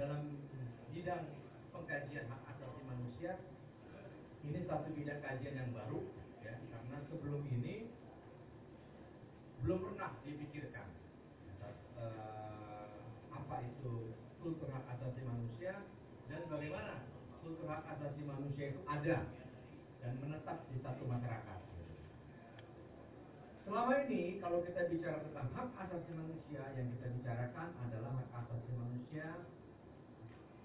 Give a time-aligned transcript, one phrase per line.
[0.00, 0.32] dalam
[0.96, 1.28] bidang
[1.76, 3.36] pengkajian hak asasi manusia
[4.40, 6.00] ini satu bidang kajian yang baru
[6.40, 7.92] ya karena sebelum ini
[9.60, 10.88] belum pernah dipikirkan
[12.00, 12.96] uh,
[13.28, 15.84] apa itu kultur hak asasi manusia
[16.32, 17.04] dan bagaimana
[17.44, 19.28] kultur hak asasi manusia itu ada
[20.00, 21.60] dan menetap di satu masyarakat.
[23.68, 28.72] Selama ini kalau kita bicara tentang hak asasi manusia yang kita bicarakan adalah hak asasi
[28.72, 29.44] manusia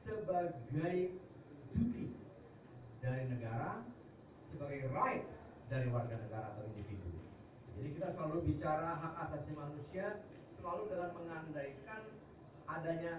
[0.06, 1.18] sebagai
[1.74, 2.14] duty
[3.02, 3.82] dari negara,
[4.54, 5.26] sebagai right
[5.66, 7.10] dari warga negara atau individu.
[7.76, 10.22] Jadi kita selalu bicara hak asasi manusia
[10.62, 12.02] selalu dengan mengandaikan
[12.70, 13.14] adanya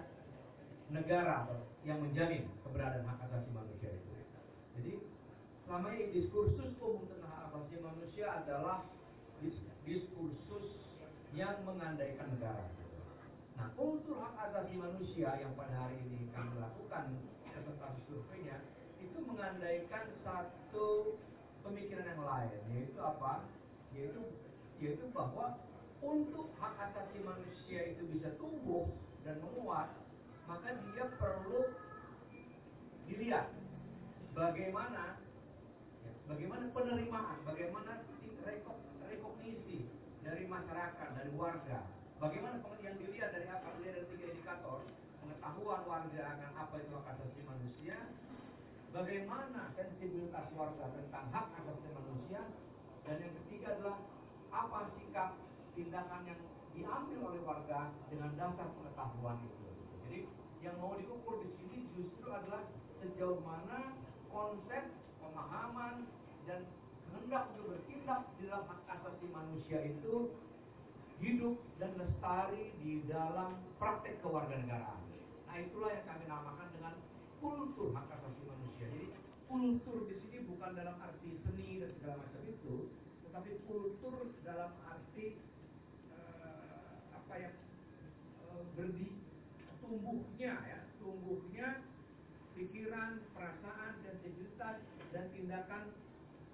[0.95, 1.51] negara
[1.83, 4.14] yang menjamin keberadaan hak asasi manusia itu.
[4.78, 4.92] Jadi
[5.66, 8.87] selama ini diskursus umum tentang hak asasi manusia adalah
[9.84, 10.66] diskursus
[11.34, 12.86] yang mengandaikan negara.
[13.56, 17.16] Nah, kultur hak asasi manusia yang pada hari ini kami lakukan
[17.48, 18.60] presentasi surveinya
[19.01, 21.17] itu mengandaikan satu
[21.64, 23.48] pemikiran yang lain, yaitu apa?
[23.97, 24.20] Yaitu
[24.77, 25.56] yaitu bahwa
[26.05, 28.92] untuk hak asasi manusia itu bisa tumbuh
[29.25, 29.88] dan menguat,
[30.44, 31.72] maka dia perlu
[33.09, 33.56] dilihat
[34.36, 35.16] bagaimana
[36.05, 38.05] ya, bagaimana penerimaan, bagaimana
[39.09, 39.88] rekognisi
[40.20, 43.67] dari masyarakat, dari warga, bagaimana yang dilihat dari apa?
[43.77, 44.81] Dilihat dari tiga indikator,
[45.20, 47.97] pengetahuan warga akan apa itu hak asasi manusia,
[48.95, 52.41] bagaimana sensibilitas warga tentang hak asasi manusia,
[53.05, 53.98] dan yang ketiga adalah
[54.55, 55.31] apa sikap
[55.77, 56.41] tindakan yang
[56.72, 59.67] diambil oleh warga dengan dasar pengetahuan itu.
[60.06, 60.20] Jadi
[60.64, 62.69] yang mau diukur di sini justru adalah
[63.00, 63.97] sejauh mana
[64.33, 66.09] konsep, pemahaman,
[66.44, 66.64] dan
[67.09, 70.33] kehendak untuk bertindak di dalam hak asasi manusia itu
[71.20, 75.00] hidup dan lestari di dalam praktek kewarganegaraan.
[75.47, 76.95] Nah itulah yang kami namakan dengan
[77.41, 78.86] kultur hak asasi manusia.
[78.92, 79.05] Jadi
[79.48, 82.92] kultur di sini bukan dalam arti seni dan segala macam itu,
[83.25, 85.41] tetapi kultur dalam arti
[86.12, 87.50] uh, apa ya
[88.53, 89.16] uh, berdi
[89.87, 91.87] tumbuhnya ya tumbuhnya
[92.59, 94.83] pikiran perasaan sensibilitas
[95.15, 95.94] dan tindakan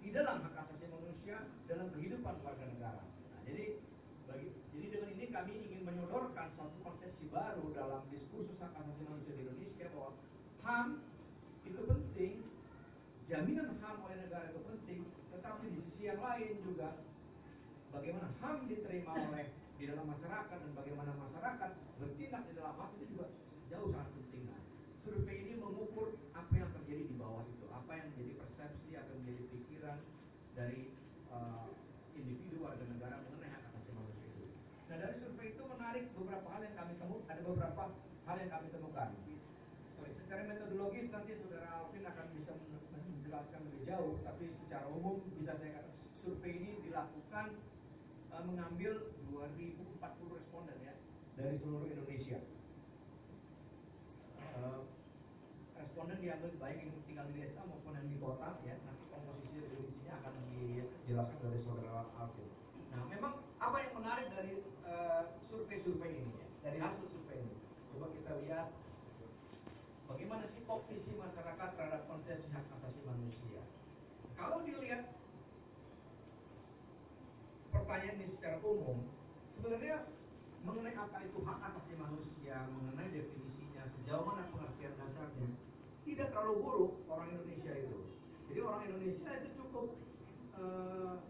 [0.04, 3.80] di dalam hak asasi manusia dalam kehidupan warga negara nah, jadi
[4.28, 9.32] bagi, jadi dengan ini kami ingin menyodorkan satu konsepsi baru dalam diskursus hak asasi manusia
[9.32, 10.10] di Indonesia bahwa
[10.62, 10.88] HAM
[11.64, 12.34] itu penting
[13.32, 15.00] jaminan HAM oleh negara itu penting,
[15.32, 17.00] tetapi di sisi yang lain juga
[17.88, 19.48] bagaimana HAM diterima oleh
[19.80, 23.26] di dalam masyarakat dan bagaimana masyarakat bertindak di dalam HAM itu juga
[23.72, 24.44] jauh sangat penting.
[25.02, 29.20] Survei ini mengukur apa yang terjadi di bawah itu, apa yang menjadi persepsi, apa yang
[29.26, 29.98] menjadi pikiran
[30.54, 30.94] dari
[31.34, 31.66] uh,
[32.14, 34.46] individu warga negara mengenai hak asasi manusia itu.
[34.86, 37.84] Nah dari survei itu menarik beberapa hal yang kami temukan, beberapa
[38.26, 39.10] hal yang kami temukan
[40.02, 42.52] sorry, secara metodologis nanti saudara Alvin akan bisa
[42.90, 47.46] menjelaskan lebih jauh, tapi secara umum bisa saya katakan survei ini dilakukan
[48.34, 48.92] uh, mengambil
[49.30, 50.94] 2040 responden ya
[51.38, 52.38] dari seluruh Indonesia.
[54.36, 54.84] Uh,
[55.78, 60.12] responden diambil baik yang tinggal di desa maupun yang di kota ya nanti komposisi definisinya
[60.22, 62.50] akan dijelaskan dari saudara Alvin.
[62.90, 67.56] Nah memang apa yang menarik dari eh, survei-survei uh, ini ya dari hasil survei ini
[67.94, 68.68] coba kita lihat
[70.32, 73.60] Bagaimana sih posisi masyarakat terhadap konsepsi hak asasi manusia?
[74.32, 75.12] Kalau dilihat
[77.68, 79.12] pertanyaan ini secara umum,
[79.52, 80.08] sebenarnya
[80.64, 85.52] mengenai apa itu hak asasi manusia, mengenai definisinya, sejauh mana pengertian dasarnya,
[86.08, 88.00] tidak terlalu buruk orang Indonesia itu.
[88.48, 90.00] Jadi orang Indonesia itu cukup
[90.56, 91.20] uh,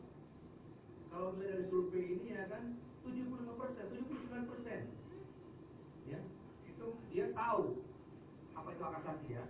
[1.10, 4.80] kalau dilihat dari survei ini ya kan 75 persen, 79 persen,
[6.06, 6.22] ya
[6.70, 7.82] itu dia tahu
[8.72, 9.44] apa itu hak asasi ya.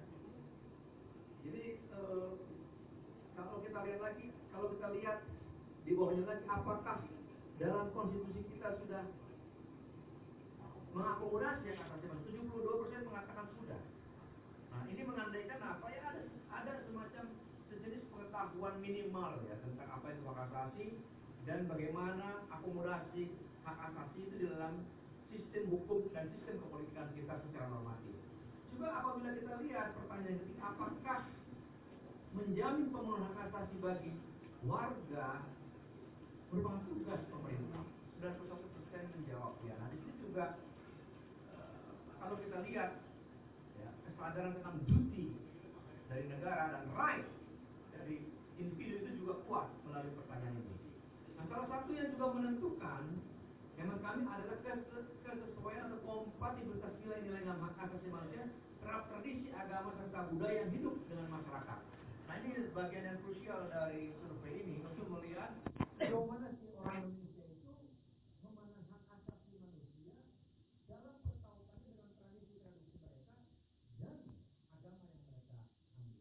[1.46, 2.30] Jadi eh,
[3.38, 5.18] kalau kita lihat lagi, kalau kita lihat
[5.86, 6.98] di bawahnya lagi, apakah
[7.62, 9.02] dalam konstitusi kita sudah
[10.90, 12.34] mengakomodasi hak asasi manusia?
[12.34, 13.82] 72% mengatakan sudah.
[14.74, 17.24] Nah ini mengandaikan apa ya ada ada semacam
[17.70, 20.86] sejenis pengetahuan minimal ya tentang apa itu hak asasi
[21.46, 24.82] dan bagaimana akomodasi hak asasi itu di dalam
[25.30, 28.11] sistem hukum dan sistem kepolitikan kita secara normatif.
[28.82, 31.20] Juga apabila kita lihat pertanyaan ketika apakah
[32.34, 34.10] menjamin pemenuhan hak asasi bagi
[34.66, 35.46] warga
[36.50, 37.86] merupakan tugas pemerintah.
[38.18, 39.78] 91 persen menjawab ya.
[39.78, 40.58] Nah di sini juga
[41.54, 43.06] uh, kalau kita lihat
[43.78, 45.30] ya, kesadaran tentang duty
[46.10, 47.30] dari negara dan right
[47.94, 50.74] dari individu itu juga kuat melalui pertanyaan ini.
[51.38, 53.02] Nah salah satu yang juga menentukan
[53.78, 58.50] Hemat kami adalah kesesuaian atau kompatibilitas nilai-nilai hak asasi manusia
[58.82, 61.80] tradisi agama serta budaya yang hidup dengan masyarakat.
[62.26, 65.54] Nah ini bagian yang krusial dari survei ini untuk melihat
[66.00, 67.70] sejauh mana sih orang Indonesia itu
[68.42, 70.18] memandang hak asasi manusia
[70.90, 73.36] dalam pertautannya dengan tradisi-tradisi mereka
[74.02, 74.16] dan
[74.74, 76.18] agama yang mereka ambil.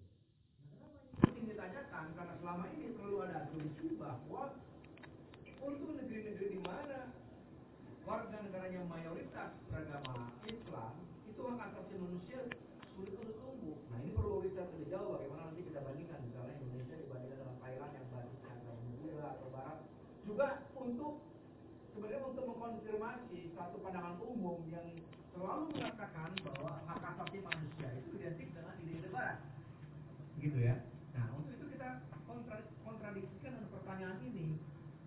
[0.53, 2.05] Nah kenapa ini penting ditanyakan?
[2.13, 4.43] Karena selama ini selalu ada asumsi bahwa
[5.61, 7.09] untuk negeri-negeri di mana
[8.05, 10.93] warga negaranya mayoritas beragama Islam
[11.31, 12.39] itu hak asasi manusia
[12.91, 13.77] sulit untuk tumbuh.
[13.89, 17.91] Nah ini perlu riset lebih jauh bagaimana nanti kita bandingkan misalnya Indonesia dibandingkan dengan Thailand
[17.95, 19.79] yang basisnya agama Buddha atau Barat
[20.27, 21.13] juga untuk
[21.93, 24.87] sebenarnya untuk mengkonfirmasi satu pandangan umum yang
[25.51, 29.43] selalu mengatakan bahwa hak asasi manusia itu identik dengan ide-ide Barat,
[30.39, 30.79] gitu ya.
[31.11, 34.55] Nah untuk itu kita kontra kontradiksikan dengan pertanyaan ini,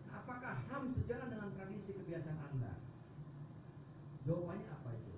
[0.05, 2.77] nah, apakah HAM sejalan dengan tradisi kebiasaan Anda?
[4.29, 5.17] Jawabannya apa itu?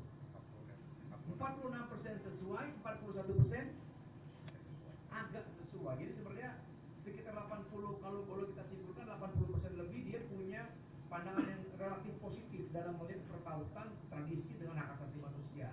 [1.35, 3.67] 46% sesuai, 41%
[5.11, 5.95] agak sesuai.
[6.07, 6.51] Jadi sebenarnya
[7.03, 10.71] sekitar 80 kalau kalau kita simpulkan 80% lebih dia punya
[11.07, 15.71] pandangan yang relatif positif dalam melihat pertautan tradisi dengan hak asasi manusia.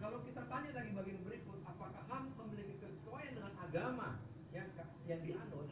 [0.00, 4.18] Kalau kita tanya lagi bagian berikut, apakah HAM memiliki kesesuaian dengan agama
[4.50, 4.66] yang
[5.06, 5.68] yang dianut?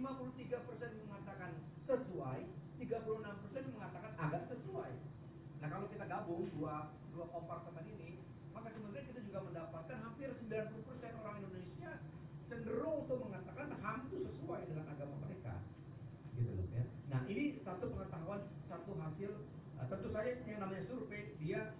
[0.00, 1.52] 53% mengatakan
[1.84, 2.40] sesuai,
[2.80, 4.92] 36% mengatakan agak sesuai.
[5.60, 8.16] Nah kalau kita gabung dua dua kompartemen ini,
[8.56, 12.00] maka kemudian kita juga mendapatkan hampir 90% orang Indonesia
[12.48, 15.60] cenderung untuk mengatakan HAM itu sesuai dengan agama mereka.
[16.32, 16.84] Gitu loh ya.
[17.12, 18.40] Nah ini satu pengetahuan,
[18.72, 19.32] satu hasil.
[19.76, 21.76] Uh, tentu saja yang namanya survei dia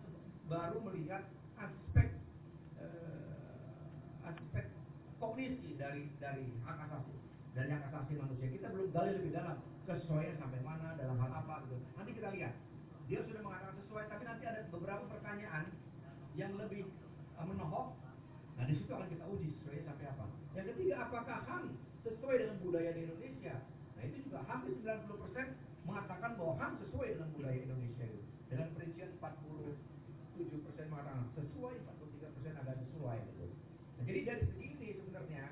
[0.48, 1.24] baru melihat
[1.56, 2.16] aspek
[2.80, 4.72] uh, aspek
[5.20, 6.80] kognisi dari dari hak
[7.56, 8.46] dari hak asasi manusia.
[8.50, 9.56] Kita belum gali lebih dalam
[9.88, 11.76] kesesuaian sampai mana dalam hal apa gitu.
[11.98, 12.54] Nanti kita lihat
[13.10, 15.66] dia sudah mengatakan sesuai, tapi nanti ada beberapa pertanyaan
[16.38, 16.86] yang lebih
[17.34, 17.98] uh, menohok.
[18.54, 20.30] Nah, di situ akan kita uji sesuai sampai apa.
[20.54, 21.74] Yang ketiga, apakah HAM
[22.06, 23.66] sesuai dengan budaya di Indonesia?
[23.98, 28.22] Nah, itu juga hampir 90% mengatakan bahwa HAM sesuai dengan budaya Indonesia itu.
[28.46, 33.46] Dengan perincian 47% mengatakan sesuai, 43% agak sesuai gitu.
[33.98, 35.44] Nah, jadi dari segi ini sebenarnya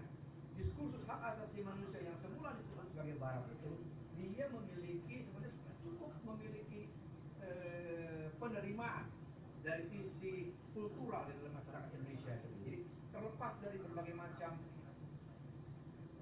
[0.54, 3.72] diskursus hak asasi manusia yang semula disebut sebagai barat itu
[4.18, 6.90] dia memiliki sebenarnya cukup memiliki
[7.48, 8.24] Eh,
[8.78, 9.10] penerimaan
[9.66, 12.34] dari sisi kultural di dalam masyarakat Indonesia.
[12.46, 14.54] Jadi terlepas dari berbagai macam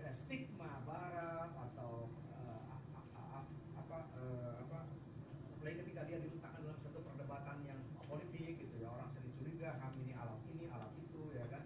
[0.00, 2.60] eh, stigma Barat atau eh,
[3.76, 4.78] apa eh, apa
[5.52, 9.92] apalagi ketika dia diletakkan dalam satu perdebatan yang politik gitu ya orang sering curiga ham
[10.00, 11.62] ini alat ini alat itu ya kan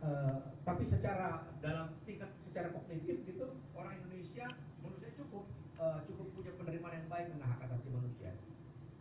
[0.00, 4.48] eh, tapi secara dalam tingkat secara kognitif gitu orang Indonesia
[4.80, 5.44] menurut saya cukup
[5.76, 8.32] uh, cukup punya penerimaan yang baik tentang hak asasi manusia.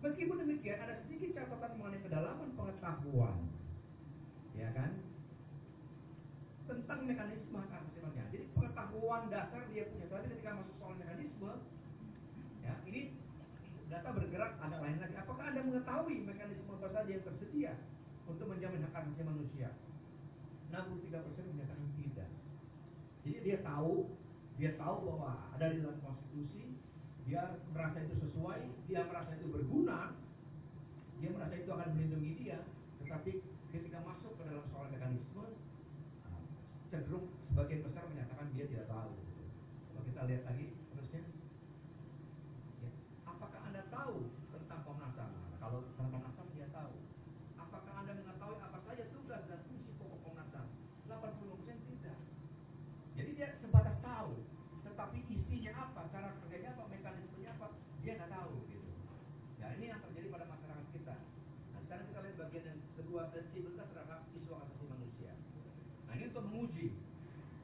[0.01, 3.37] Meskipun demikian ada sedikit catatan mengenai kedalaman pengetahuan,
[4.57, 4.97] ya kan,
[6.65, 8.25] tentang mekanisme manusia.
[8.33, 10.09] Jadi pengetahuan dasar dia punya.
[10.09, 11.51] Tapi ketika masuk soal mekanisme,
[12.65, 13.13] ya ini
[13.91, 15.15] data bergerak agak lain lagi.
[15.21, 17.73] Apakah anda mengetahui mekanisme apa saja yang tersedia
[18.25, 19.69] untuk menjamin hak asasi manusia?
[20.71, 22.29] 63% menyatakan tidak.
[23.27, 24.07] Jadi dia tahu,
[24.55, 26.79] dia tahu bahwa ada di dalam konstitusi,
[27.27, 30.19] dia merasa itu sesuai, dia merasa itu berguna,
[31.23, 32.59] dia merasa itu akan melindungi dia,
[32.99, 33.39] tetapi
[33.71, 35.47] ketika masuk ke dalam soal mekanisme,
[36.91, 39.15] cenderung sebagian besar menyatakan dia tidak tahu.
[39.87, 41.23] Kalau kita lihat lagi terusnya,
[42.83, 42.91] ya,
[43.31, 45.31] apakah anda tahu tentang Komnas HAM?
[45.39, 46.95] Nah, kalau tentang Komnas HAM dia tahu.
[47.63, 50.67] Apakah anda mengetahui apa saja tugas dan fungsi pokok Komnas HAM?
[51.07, 52.19] 85% tidak.
[53.15, 54.35] Jadi dia sebatas tahu,
[54.83, 57.67] tetapi isinya apa, cara kerjanya apa, mekanismenya apa,
[58.01, 58.89] dia nggak tahu gitu.
[59.61, 61.15] Ya ini yang terjadi pada masyarakat kita.
[61.71, 62.77] Nah sekarang kita lihat bagian
[63.31, 65.31] kedua, sensibilitas terhadap isu asasi manusia.
[66.07, 66.87] Nah ini untuk menguji.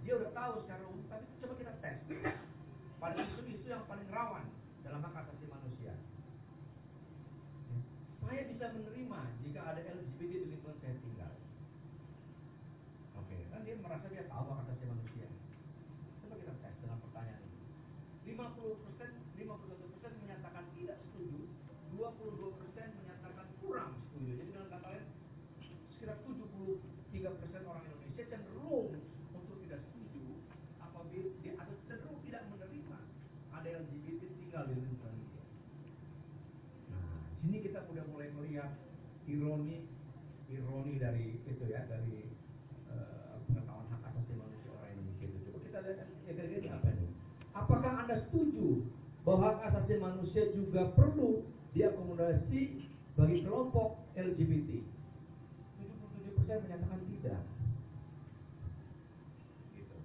[0.07, 1.97] Dia udah tahu secara umum, tapi coba kita tes
[2.97, 4.47] pada isu-isu yang paling rawan
[4.88, 5.93] dalam hak asasi manusia.
[7.67, 7.79] Ya.
[8.24, 11.33] Saya bisa menerima jika ada LGBT di lingkungan saya tinggal.
[13.19, 15.27] Oke, kan dia merasa dia tahu hak asasi manusia.
[16.24, 17.59] Coba kita tes dengan pertanyaan ini.
[18.31, 21.39] 50 persen, 51 persen menyatakan tidak setuju,
[22.00, 24.24] 22 persen menyatakan kurang setuju.
[24.31, 25.07] Jadi dengan kata lain,
[25.97, 28.95] sekitar 73 persen orang Indonesia cenderung
[29.33, 30.45] untuk tidak setuju
[30.77, 32.98] apabila dia atau cenderung tidak menerima
[33.50, 35.43] ada LGBT tinggal di lingkungan dia.
[36.93, 38.77] Nah, sini kita udah mulai melihat
[39.27, 39.84] ironi
[40.48, 42.31] ironi dari itu ya dari
[42.88, 45.38] uh, pengetahuan hak asasi manusia orang Indonesia itu.
[45.51, 47.07] Coba kita lihat ya kira-kira apa ini?
[47.51, 48.88] Apakah anda setuju
[49.27, 51.43] bahwa hak asasi manusia juga perlu
[51.75, 52.88] diakomodasi
[53.19, 54.69] bagi kelompok LGBT?
[55.84, 57.41] 73 sebagian menyatakan tidak.
[59.75, 59.98] Gitu.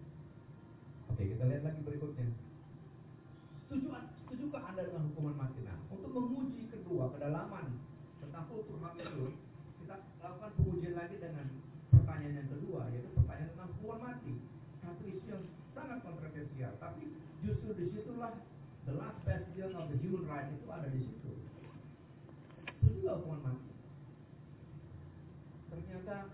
[1.14, 2.26] Oke, kita lihat lagi berikutnya.
[3.70, 3.88] Setuju,
[4.26, 5.62] setujukah Anda dengan hukuman mati?
[5.62, 7.78] Nah, untuk menguji kedua kedalaman
[8.18, 9.26] tentang kultur HAM itu,
[9.80, 11.46] kita lakukan pengujian lagi dengan
[11.94, 14.34] pertanyaan yang kedua, yaitu pertanyaan tentang hukuman mati.
[14.82, 15.44] Satu isu yang
[15.78, 17.16] sangat kontroversial, tapi
[17.62, 18.34] justru di situlah
[18.90, 21.30] the last bastion of the human right itu ada di situ.
[22.82, 23.70] Setuju hukuman mati?
[25.70, 26.26] Ternyata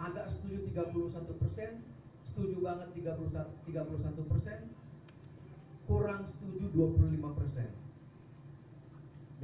[0.00, 1.84] agak setuju 31 persen,
[2.32, 4.58] setuju banget 31 persen,
[5.84, 7.68] kurang setuju 25 persen.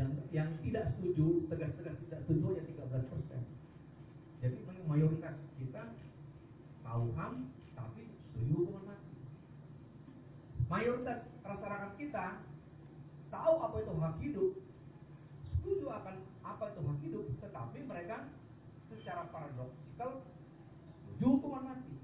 [0.00, 3.40] Yang yang tidak setuju, tegas-tegas tidak setuju hanya 13 persen.
[4.40, 4.56] Jadi
[4.88, 5.92] mayoritas kita
[6.80, 9.04] tahu HAM tapi setuju hukuman mati.
[10.68, 12.40] Mayoritas masyarakat kita
[13.28, 14.50] tahu apa itu hak hidup,
[15.60, 18.16] setuju akan apa itu hak hidup, tetapi mereka
[18.88, 20.24] secara paradoksikal
[21.04, 21.94] setuju hukuman mati.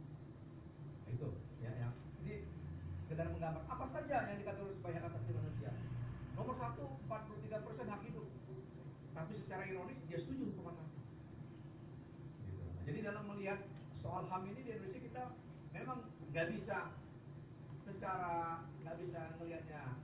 [1.06, 1.28] Nah, itu
[1.64, 1.88] ya, ya.
[2.20, 2.34] Jadi
[3.06, 5.70] sekedar menggambar apa saja yang dikatakan sebagai hak asasi manusia.
[6.36, 8.26] Nomor satu, 43 persen hak hidup.
[9.16, 11.00] Tapi secara ironis dia setuju hukuman mati.
[12.48, 12.64] Gitu.
[12.86, 13.60] Jadi dalam melihat
[14.00, 15.22] soal HAM ini di Indonesia kita
[15.76, 15.98] memang
[16.32, 16.88] nggak bisa
[18.00, 20.00] secara nggak bisa melihatnya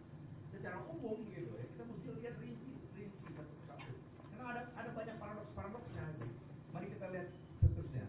[0.53, 1.65] secara umum gitu ya.
[1.65, 3.93] Kita mesti lihat rinci rinci satu persatu.
[4.37, 6.05] Karena ada ada banyak paradoks paradoksnya.
[6.21, 6.29] Gitu.
[6.77, 7.29] Mari kita lihat
[7.65, 8.05] seterusnya.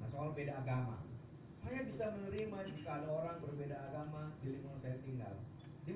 [0.00, 1.04] Nah soal beda agama.
[1.60, 5.36] Saya bisa menerima jika ada orang berbeda agama di lingkungan saya tinggal.
[5.84, 5.92] 50%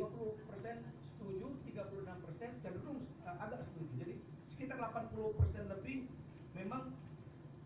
[1.16, 3.92] setuju, 36% cenderung uh, agak setuju.
[4.04, 4.14] Jadi
[4.52, 6.12] sekitar 80% lebih
[6.52, 6.92] memang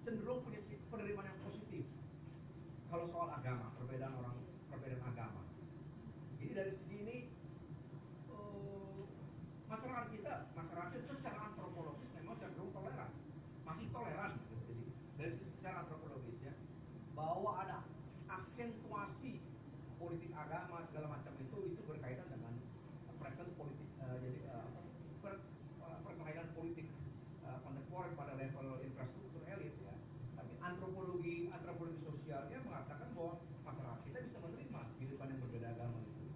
[0.06, 1.82] cenderung punya penerimaan yang positif.
[2.86, 4.49] Kalau soal agama, perbedaan orang,
[4.90, 5.42] perbedaan agama.
[6.42, 7.16] Jadi dari segi ini
[8.26, 9.06] uh,
[9.70, 13.14] masyarakat kita, masyarakat secara antropologis memang cenderung toleran,
[13.62, 14.32] masih toleran.
[14.66, 14.82] Jadi
[15.14, 16.54] dari segi secara antropologis ya,
[17.14, 17.86] bahwa ada
[18.26, 19.38] aksentuasi
[19.94, 22.58] politik agama segala macam itu itu berkaitan dengan
[23.22, 24.66] presence politik uh, jadi uh,
[25.22, 25.38] per,
[25.86, 26.90] uh, perkelahian politik
[27.46, 29.94] uh, contemporer pada level infrastruktur elit ya
[30.40, 36.26] tapi antropologi antropologi sosialnya mengatakan bahwa masyarakat kita bisa menerima kehidupan yang berbeda agama itu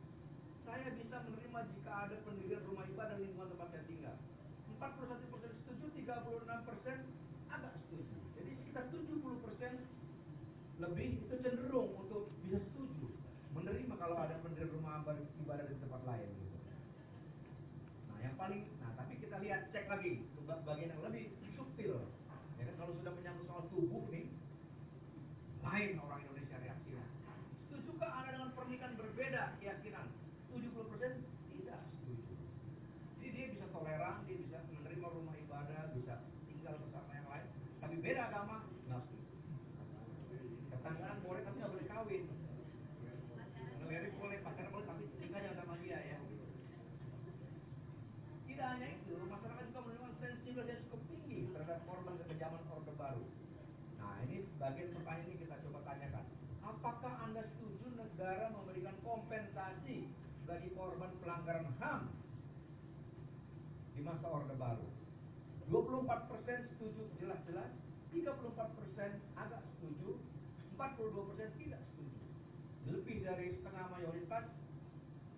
[0.64, 4.16] saya bisa menerima jika ada pendirian rumah ibadah di lingkungan tempat saya tinggal
[4.78, 9.73] 41 persen setuju 36 persen agak setuju jadi sekitar 70 persen
[10.78, 13.11] lebih itu cenderung untuk bisa setuju
[13.54, 16.58] menerima kalau ada pendirian rumah ibadah di tempat lain gitu.
[18.11, 22.02] Nah, yang paling nah tapi kita lihat cek lagi bagian yang lebih subtil.
[22.58, 24.30] Ya kan kalau sudah menyangkut soal tubuh nih
[25.62, 27.06] lain orang Indonesia reaksinya.
[27.70, 30.06] Setujukah Anda dengan pernikahan berbeda keyakinan?
[30.50, 32.34] 70% tidak setuju.
[33.18, 37.46] Jadi dia bisa toleran, dia bisa menerima rumah ibadah, bisa tinggal bersama yang lain,
[37.82, 38.56] tapi beda agama
[38.87, 39.34] nggak setuju.
[40.70, 42.25] Tetanggaan boleh tapi nggak boleh kawin.
[43.84, 46.18] Ngelirik boleh, pacaran boleh, tapi nikah jangan sama dia ya.
[48.49, 53.25] Tidak hanya itu, masyarakat juga menerima sensibilitas yang cukup tinggi terhadap korban kekejaman Orde Baru.
[54.00, 56.25] Nah ini bagian pertanyaan ini kita coba tanyakan.
[56.64, 60.09] Apakah Anda setuju negara memberikan kompensasi
[60.49, 62.09] bagi korban pelanggaran HAM
[63.92, 64.88] di masa Orde Baru?
[65.68, 67.73] 24% setuju jelas-jelas,
[68.12, 70.16] 34% agak setuju,
[70.80, 72.21] 42% tidak setuju.
[72.88, 74.49] Lebih dari setengah mayoritas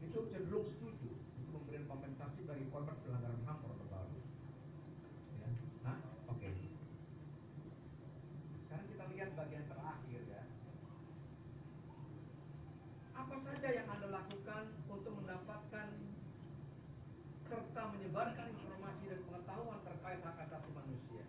[0.02, 1.10] itu cenderung setuju
[1.42, 4.18] untuk memberikan kompensasi bagi korban pelanggaran HAM Orde Baru.
[5.42, 5.48] Ya.
[5.86, 6.38] Nah, oke.
[6.42, 6.54] Okay.
[8.66, 10.42] Sekarang kita lihat bagian terakhir ya.
[13.14, 15.88] Apa saja yang Anda lakukan untuk mendapatkan
[17.46, 21.24] serta menyebarkan informasi dan pengetahuan terkait hak asasi manusia?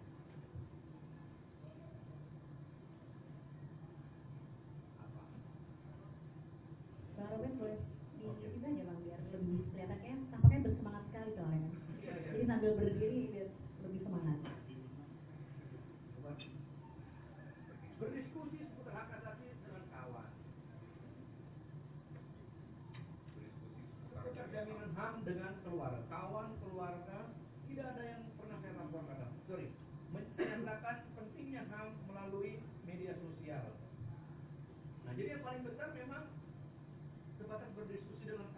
[4.98, 5.22] Apa?
[7.16, 7.80] Bang Robert boleh
[8.18, 11.74] diikuti saja bang biar lebih kelihatan kayak tampaknya bersemangat sekali soalnya kan.
[12.02, 12.30] Iya, iya.
[12.34, 13.50] Jadi sambil berdiri biar
[13.86, 14.38] lebih semangat.
[16.18, 16.32] Coba.
[17.98, 20.30] Berdiskusi seputar hak asasi dengan kawan.
[24.14, 27.30] Seputar jaminan HAM dengan keluarga, kawan, keluarga,
[27.70, 29.30] tidak ada yang pernah saya laporkan.
[29.46, 29.70] Sorry,
[30.10, 33.78] menyatakan pentingnya HAM melalui media sosial.
[35.06, 36.34] Nah, jadi yang paling besar memang
[37.38, 38.50] sebatas berdiskusi dengan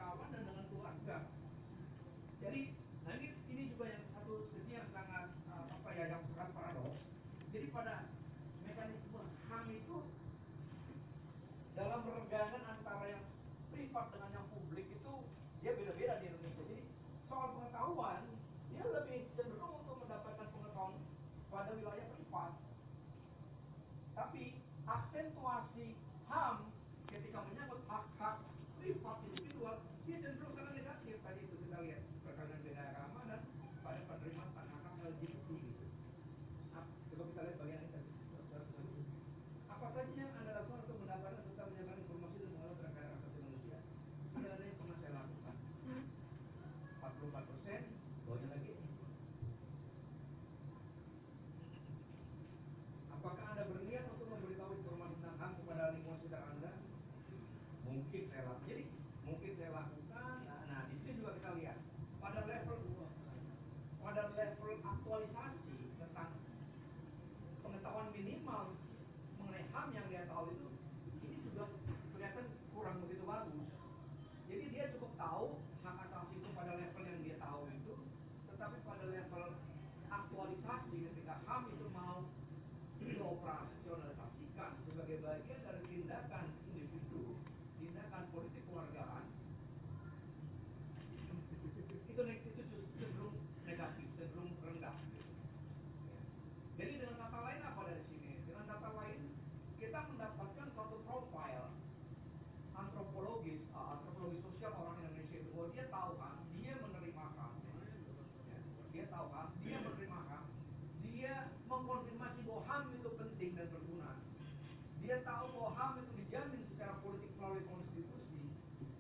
[115.10, 118.54] dia tahu bahwa HAM itu dijamin secara politik melalui konstitusi,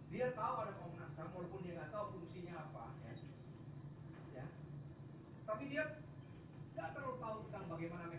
[0.10, 3.13] dia tahu ada Komnas HAM walaupun dia nggak tahu fungsinya apa, ya.
[4.42, 4.46] ya.
[5.46, 6.01] Tapi dia
[6.74, 8.10] nggak terlalu tahu tentang bagaimana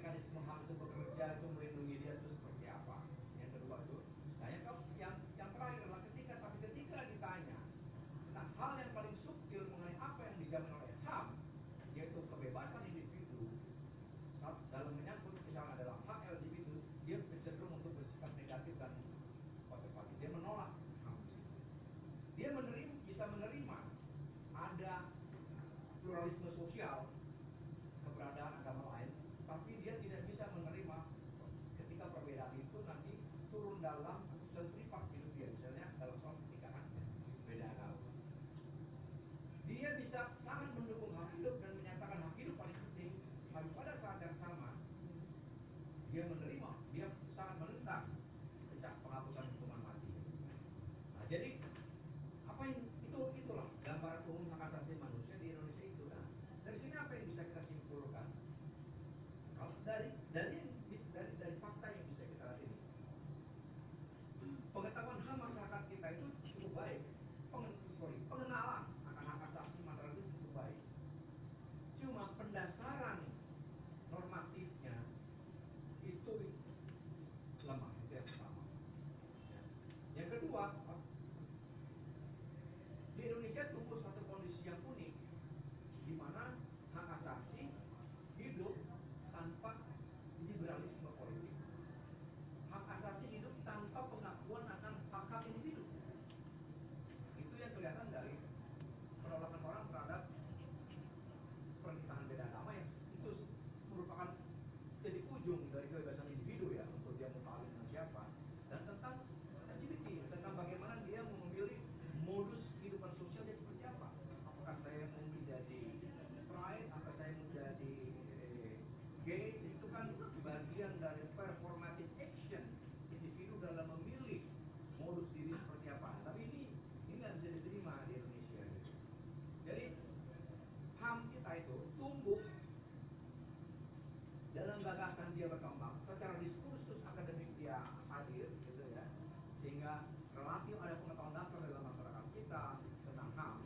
[140.36, 142.64] relatif ada pengetahuan dasar dalam masyarakat kita
[143.06, 143.56] tentang ham.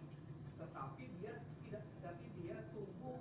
[0.61, 1.33] Tetapi dia
[1.65, 3.21] tidak tapi dia tumbuh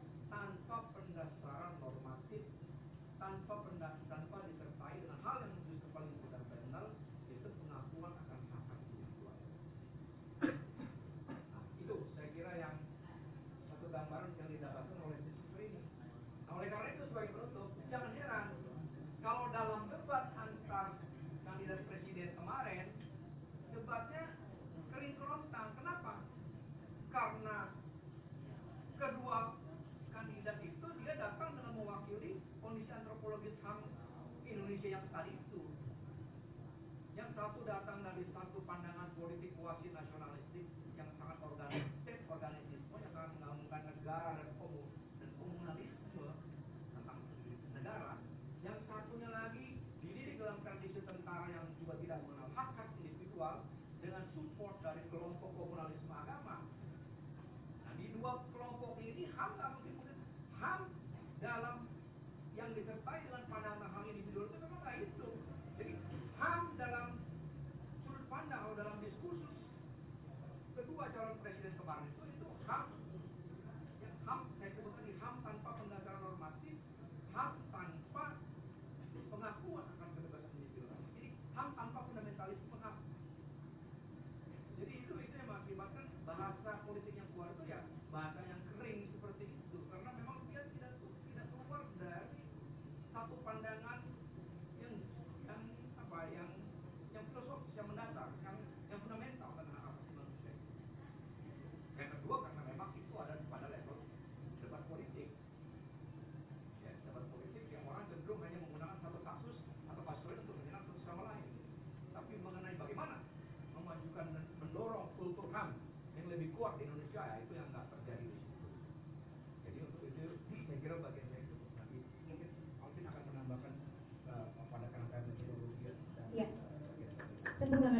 [37.34, 40.53] satu datang dari satu pandangan politik kuasi nasionalis.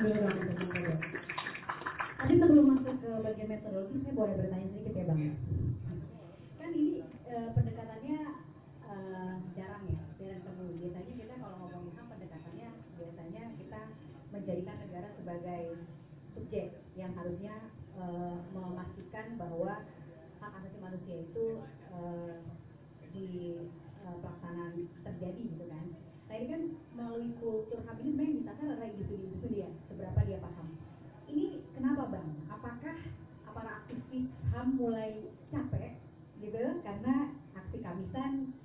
[0.04, 0.20] Tadi
[2.36, 5.20] sebelum masuk ke bagian metodologi, saya boleh bertanya sedikit ya Bang?
[5.24, 5.32] Iya.
[6.60, 8.20] Kan ini e, pendekatannya
[8.84, 8.94] e,
[9.56, 10.76] jarang ya, jarang temu.
[10.76, 13.96] Biasanya kita kalau ngomong HAM pendekatannya biasanya kita
[14.36, 15.80] menjadikan negara sebagai
[16.36, 18.04] subjek yang harusnya e,
[18.52, 19.88] memastikan bahwa
[20.44, 21.64] hak asasi manusia itu
[21.96, 22.00] e,
[23.16, 25.96] di e, pelaksanaan terjadi gitu kan.
[26.28, 29.72] Nah ini kan melalui kultur HAM ini sebenarnya yang adalah individu-individu ya
[31.84, 32.32] kenapa bang?
[32.48, 32.96] Apakah
[33.52, 35.20] para aktivis HAM mulai
[35.52, 36.00] capek
[36.40, 38.56] gitu karena aksi Kamisan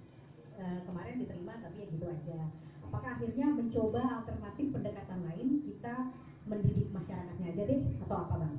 [0.54, 2.46] e, kemarin diterima tapi ya gitu aja.
[2.86, 6.14] Apakah akhirnya mencoba alternatif pendekatan lain kita
[6.46, 8.54] mendidik masyarakatnya aja deh atau apa bang?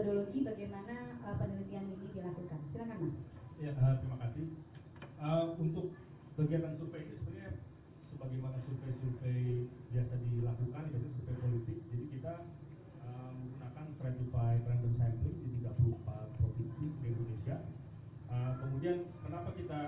[0.00, 2.56] metodologi bagaimana uh, penelitian ini dilakukan.
[2.72, 3.14] Silakan Mas.
[3.60, 4.48] Ya, uh, terima kasih.
[5.20, 5.92] Uh, untuk
[6.40, 7.60] kegiatan survei ini sebenarnya
[8.08, 11.78] sebagaimana survei-survei biasa dilakukan, biasanya survei politik.
[11.92, 12.32] Jadi kita
[13.04, 17.56] uh, menggunakan stratified random sampling di 34 provinsi di Indonesia.
[18.32, 19.80] Uh, kemudian kenapa kita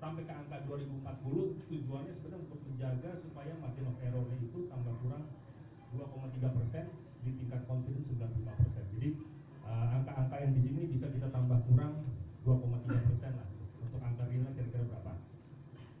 [0.00, 5.28] sampai ke angka 2040 tujuannya sebenarnya untuk menjaga supaya margin of error itu tambah kurang
[5.92, 6.84] 2,3 persen
[7.20, 8.79] di tingkat confidence 95 persen
[10.10, 12.02] angka-angka yang di sini bisa kita tambah kurang
[12.42, 13.46] 2,3 persen lah
[13.78, 15.12] untuk angka realnya kira-kira berapa.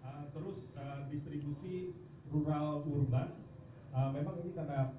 [0.02, 1.94] Uh, terus uh, distribusi
[2.26, 3.38] rural urban
[3.94, 4.98] uh, memang ini karena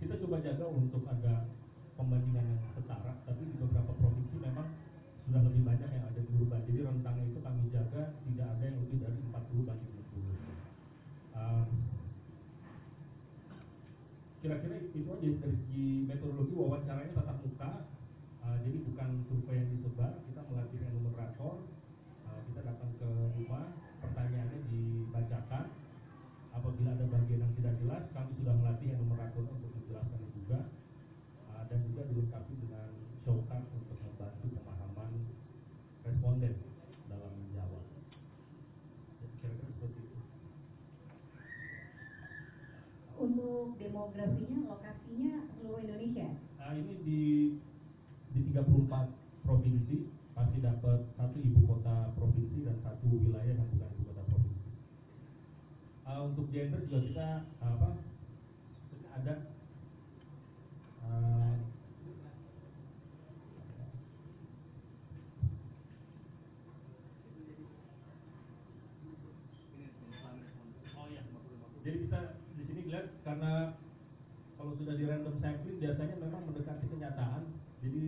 [0.00, 1.52] kita coba jaga untuk ada
[2.00, 4.72] pembandingan yang setara, tapi di beberapa provinsi memang
[5.28, 6.64] sudah lebih banyak yang ada di urban.
[6.64, 10.48] Jadi rentangnya itu kami jaga tidak ada yang lebih dari 40 banding 50
[11.30, 11.64] Uh,
[14.44, 17.49] kira-kira itu aja dari segi metodologi wawancaranya tetap.
[18.50, 21.54] Eh, jadi bukan survei yang disebar kita menghadirkan enumerator
[22.26, 23.08] uh, eh, kita datang ke
[23.38, 25.70] rumah pertanyaannya dibacakan.
[26.50, 30.66] Apabila ada bagian yang tidak jelas kami sudah melatih enumerator untuk menjelaskan juga.
[31.46, 32.90] Eh, dan juga dilengkapi dengan
[33.22, 35.10] showcard untuk membantu pemahaman
[36.02, 36.54] responden
[37.06, 37.84] dalam menjawab.
[39.38, 40.18] Kira-kira seperti itu.
[43.14, 44.39] Untuk demografi
[49.50, 54.70] provinsi pasti dapat satu ibu kota provinsi dan satu wilayah yang bukan ibu kota provinsi.
[56.06, 57.88] Uh, untuk gender juga kita apa
[59.10, 59.34] ada
[61.02, 61.54] eh,
[71.82, 72.20] jadi kita
[72.54, 72.80] di sini
[73.26, 73.74] karena
[74.54, 77.50] kalau sudah di random sampling biasanya memang mendekati kenyataan
[77.82, 78.06] jadi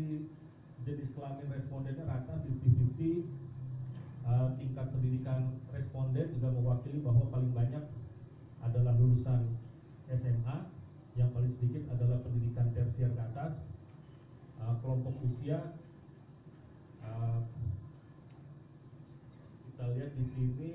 [0.93, 7.81] hasil selain respondennya rata 50-50 uh, eh, tingkat pendidikan responden juga mewakili bahwa paling banyak
[8.61, 9.57] adalah lulusan
[10.13, 10.69] SMA
[11.17, 13.57] yang paling sedikit adalah pendidikan tersier ke atas.
[14.61, 15.81] Uh, kelompok usia
[17.01, 17.41] uh,
[19.65, 20.73] kita lihat di sini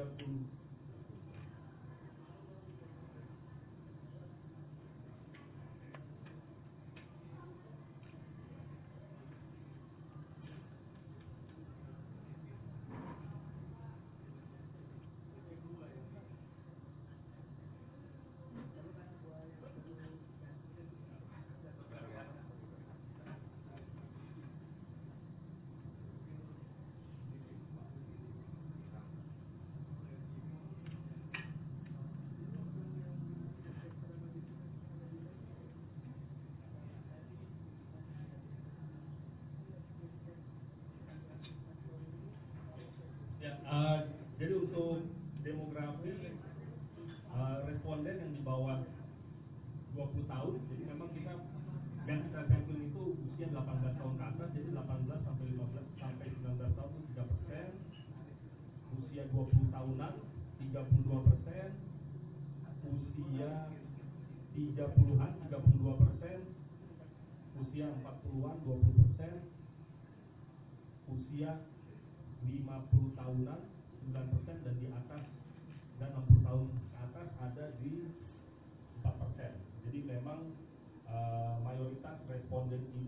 [0.00, 0.59] acceptance
[71.40, 71.56] usia
[72.44, 73.60] 50 tahunan
[74.12, 75.24] 9% dan di atas
[75.96, 78.12] dan 60 tahun ke atas ada di
[79.00, 79.08] 4%.
[79.88, 80.52] Jadi memang
[81.08, 82.99] uh, mayoritas responden ini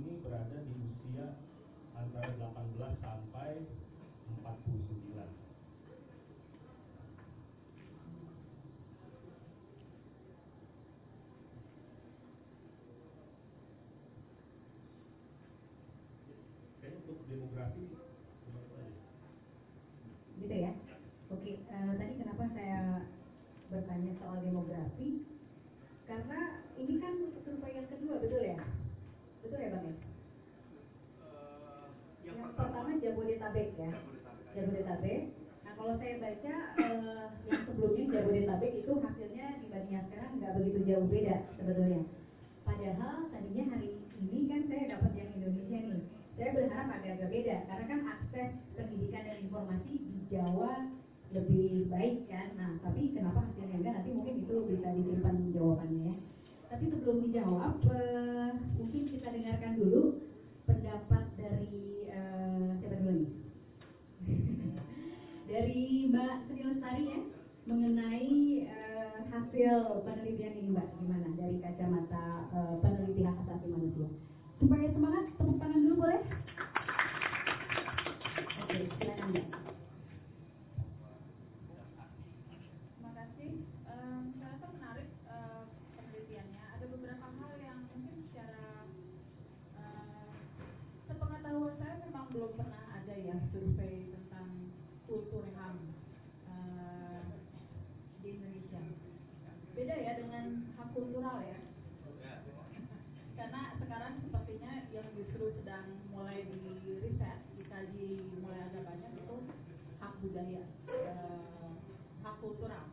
[110.23, 112.87] budaya uh, kultural,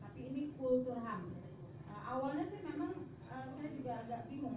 [0.00, 1.28] tapi ini kultur ham.
[1.84, 4.51] Uh, awalnya sih memang uh, saya juga agak bingung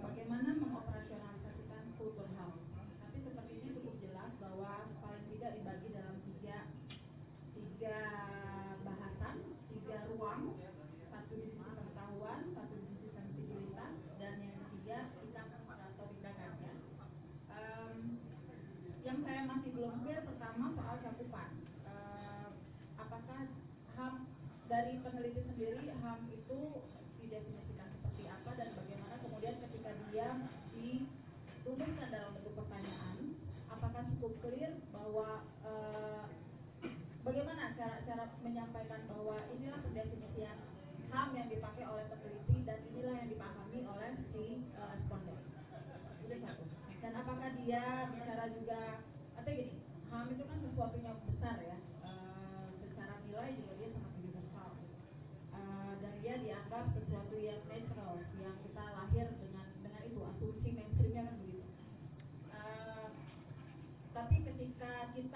[24.76, 26.60] dari peneliti sendiri ham itu
[27.16, 30.36] didefinisikan seperti apa dan bagaimana kemudian ketika dia
[30.76, 33.40] ditumbuhkan dalam bentuk pertanyaan
[33.72, 36.22] apakah cukup clear bahwa eh,
[37.24, 39.40] bagaimana cara cara menyampaikan bahwa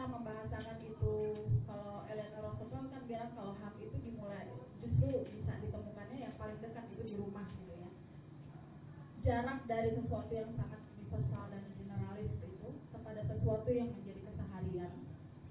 [0.00, 4.48] kita membahasakan itu kalau Eleanor Roosevelt kan bilang kalau HAM itu dimulai
[4.80, 7.90] justru bisa ditemukannya yang paling dekat itu di rumah gitu ya.
[9.20, 14.92] Jarak dari sesuatu yang sangat universal dan generalis itu kepada sesuatu yang menjadi keseharian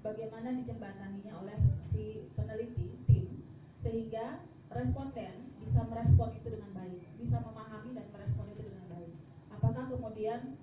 [0.01, 1.59] bagaimana dijembataninya oleh
[1.93, 3.45] si peneliti tim
[3.85, 4.41] sehingga
[4.73, 9.13] responden bisa merespon itu dengan baik bisa memahami dan merespon itu dengan baik.
[9.53, 10.57] Apakah kemudian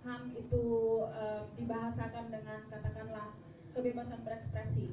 [0.00, 0.64] HAM itu
[1.12, 3.36] eh, dibahasakan dengan katakanlah
[3.76, 4.88] kebebasan berekspresi.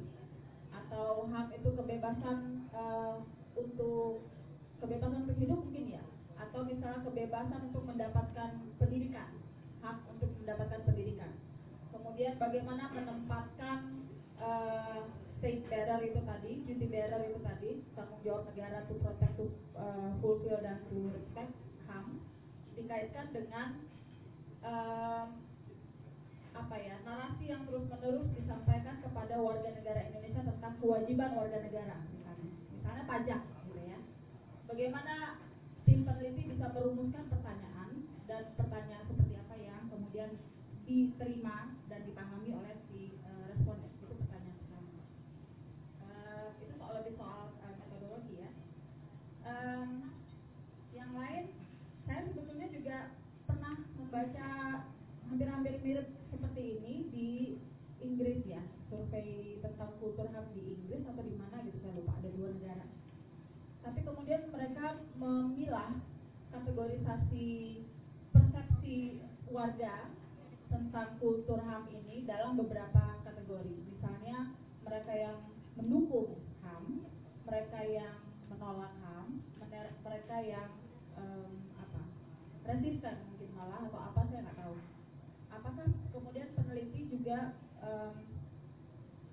[0.72, 3.16] Atau HAM itu kebebasan eh,
[3.56, 4.24] untuk
[4.78, 6.04] kebebasan untuk hidup mungkin ya.
[6.38, 9.38] Atau misalnya kebebasan untuk mendapatkan pendidikan
[9.82, 11.32] hak untuk mendapatkan pendidikan.
[11.94, 14.04] Kemudian bagaimana menempatkan
[14.38, 15.00] eh,
[15.38, 19.46] state bearer itu tadi duty bearer itu tadi tanggung jawab negara to protect to
[19.78, 21.52] eh, fulfill dan to respect
[21.86, 22.20] HAM
[22.74, 23.87] dikaitkan dengan
[24.62, 25.26] em,
[26.58, 31.96] apa ya narasi yang terus menerus disampaikan kepada warga negara Indonesia tentang kewajiban warga negara
[32.10, 32.52] misalnya.
[32.74, 33.40] Misalnya pajak
[33.70, 33.98] gitu ya.
[34.66, 35.14] Bagaimana
[35.86, 40.30] tim peneliti bisa merumuskan pertanyaan dan pertanyaan seperti apa yang kemudian
[40.84, 43.88] diterima dan dipahami oleh si eh, responden?
[44.02, 44.92] Itu pertanyaan pertama.
[46.04, 48.50] Eh, itu soal lebih soal eh, metodologi ya.
[49.48, 50.12] Em,
[50.92, 51.54] yang lain
[52.04, 53.17] saya sebetulnya juga
[54.08, 54.88] membaca
[55.28, 57.30] hampir-hampir mirip seperti ini di
[58.00, 62.32] Inggris ya survei tentang kultur HAM di Inggris atau di mana gitu saya lupa ada
[62.32, 62.86] dua negara.
[63.84, 66.00] Tapi kemudian mereka memilah
[66.48, 67.48] kategorisasi
[68.32, 69.20] persepsi
[69.52, 70.08] warga
[70.72, 73.76] tentang kultur HAM ini dalam beberapa kategori.
[73.92, 74.56] Misalnya
[74.88, 75.36] mereka yang
[75.76, 77.04] mendukung HAM
[77.44, 79.44] mereka yang menolak HAM
[80.00, 80.72] mereka yang
[81.20, 82.02] em, apa
[82.64, 83.36] resisten
[83.68, 84.76] malah atau apa saya nggak tahu.
[85.52, 87.52] Apakah kemudian peneliti juga
[87.84, 88.16] em,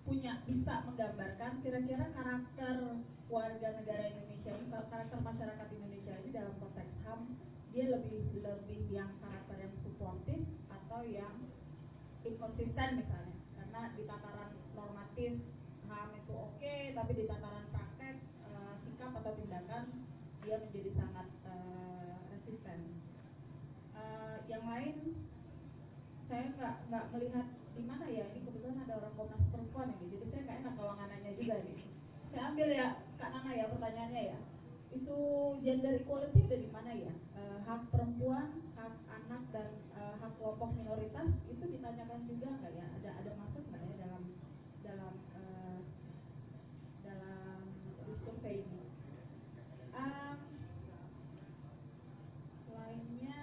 [0.04, 3.00] punya bisa menggambarkan kira-kira karakter
[3.32, 7.40] warga negara Indonesia ini karakter masyarakat Indonesia ini dalam konteks HAM
[7.72, 11.48] dia lebih lebih yang karakter yang suportif atau yang
[12.28, 13.40] inkonsisten misalnya?
[13.56, 15.32] Karena di tataran normatif
[15.88, 18.20] HAM itu oke tapi di tataran praktek
[18.52, 19.84] eh, sikap atau tindakan
[20.44, 21.15] dia menjadi sangat
[24.66, 24.98] yang lain
[26.26, 27.46] saya nggak nggak melihat
[27.78, 30.92] di mana ya ini kebetulan ada orang Komnas Perempuan ini jadi saya nggak enak kalau
[30.98, 31.78] nggak nanya juga nih
[32.34, 34.40] saya ambil ya Kak Nana ya pertanyaannya ya.
[34.92, 35.18] Itu
[35.64, 37.14] gender equality ada di mana ya?
[37.36, 42.86] Eh, hak perempuan hak anak dan eh, hak kelompok minoritas itu ditanyakan juga nggak ya
[43.00, 44.24] ada ada masuk nggak ya dalam
[44.84, 45.80] dalam eh,
[47.08, 47.60] dalam
[48.20, 48.84] survei ini
[49.96, 50.38] Em,
[52.68, 53.42] lainnya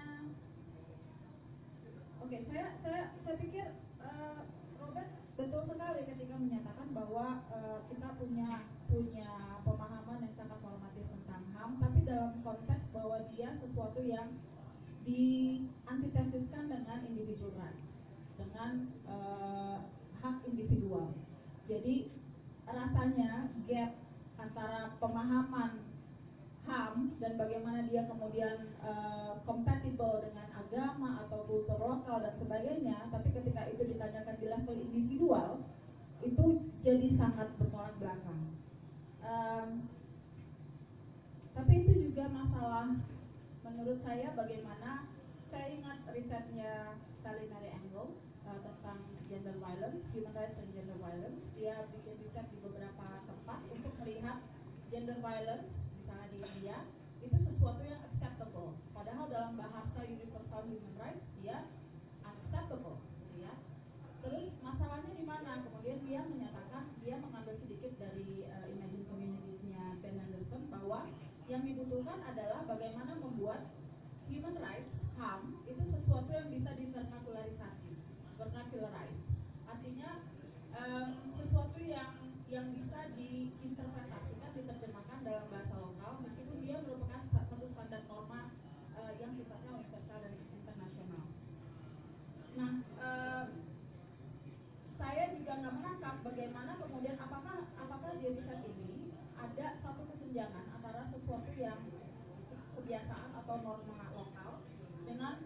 [2.22, 3.66] Oke, saya saya saya pikir
[4.04, 4.40] eh,
[4.76, 9.28] Robert betul sekali ketika menyatakan bahwa eh, kita punya punya
[9.64, 14.36] pemahaman yang sangat normatif tentang HAM, tapi dalam konteks bahwa dia sesuatu yang
[15.08, 17.88] diantitesiskan dengan individual rights,
[18.36, 19.78] dengan eh,
[20.20, 21.16] hak individual.
[21.64, 22.12] Jadi
[22.68, 23.96] rasanya gap
[24.36, 25.88] antara pemahaman
[26.68, 33.32] HAM dan bagaimana dia kemudian eh, compatible dengan agama atau kultur lokal dan sebagainya, tapi
[33.32, 35.64] ketika itu ditanyakan di level individual,
[36.20, 38.52] itu jadi sangat bertolak belakang.
[39.24, 39.88] Em,
[41.56, 43.00] tapi itu juga masalah
[43.72, 45.08] menurut saya bagaimana
[45.48, 48.12] saya ingat risetnya Sally Mary Engel
[48.44, 51.40] eh, tentang gender violence, human rights and gender violence.
[51.56, 54.40] Dia bikin riset di beberapa tempat untuk melihat
[54.92, 56.76] gender violence misalnya di India
[57.24, 61.64] itu sesuatu yang acceptable padahal dalam bahasa universal human rights dia
[62.20, 63.56] unacceptable gitu ya
[64.20, 70.20] terus masalahnya di mana kemudian dia menyatakan dia mengambil sedikit dari uh, Imagine Communities-nya Ben
[70.20, 71.08] Anderson bahwa
[71.48, 73.72] yang dibutuhkan adalah bagaimana membuat
[74.28, 77.92] human rights HAM itu sesuatu yang bisa divernakularisasi
[78.36, 79.24] vernacularized
[79.70, 80.20] artinya
[80.76, 81.08] em,
[81.40, 82.12] sesuatu yang
[82.52, 88.52] yang bisa diinterpretasikan diterjemahkan dalam bahasa lokal meskipun dia merupakan sa- satu standar norma
[88.92, 91.24] uh, yang sifatnya universal dan internasional.
[92.52, 93.44] Nah, uh,
[95.00, 101.50] saya juga nggak menangkap bagaimana kemudian apakah apakah di ini ada satu kesenjangan antara sesuatu
[101.54, 101.78] yang
[102.74, 104.66] kebiasaan atau norma lokal
[105.06, 105.38] dengan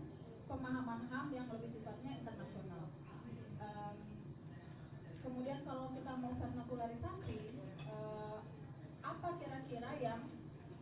[0.46, 2.88] pemahaman HAM yang lebih sifatnya internasional.
[3.60, 3.96] Um,
[5.20, 7.38] kemudian kalau kita mau vernakularisasi,
[7.90, 8.40] uh,
[9.02, 10.20] apa kira-kira yang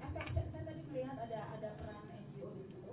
[0.04, 2.92] efek saya, saya tadi melihat ada ada peran NGO di situ.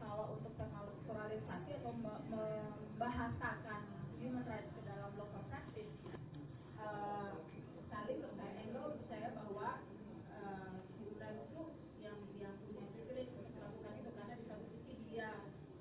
[0.00, 1.92] Kalau untuk vernakularisasi atau
[2.32, 3.80] membahasakan
[4.16, 5.92] human rights ke dalam local practice,
[6.80, 7.36] uh,
[7.86, 9.68] sekali saya angle saya bahwa
[10.32, 11.62] uh, human rights itu
[12.00, 15.28] yang yang punya privilege untuk melakukan itu karena di satu sisi dia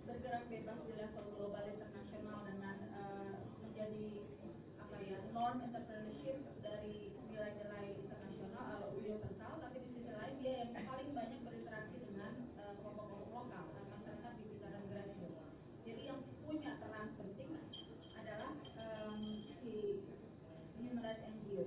[0.06, 3.34] bergerak bebas di level global internasional dengan uh,
[3.66, 4.26] menjadi
[4.82, 10.72] apa ya norm entrepreneurship dari nilai-nilai internasional atau universal tapi di sisi lain dia yang
[10.86, 12.32] paling banyak berinteraksi dengan
[12.82, 15.30] kelompok-kelompok uh, lokal dan masyarakat di sekitaran negara itu
[15.86, 17.50] jadi yang punya peran penting
[18.18, 19.20] adalah um,
[19.62, 20.00] si
[20.80, 21.66] human rights NGO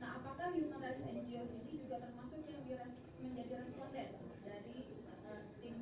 [0.00, 2.62] nah apakah human rights NGO ini juga termasuk yang
[3.20, 4.08] menjadi responden
[4.46, 4.76] dari
[5.28, 5.76] uh, tim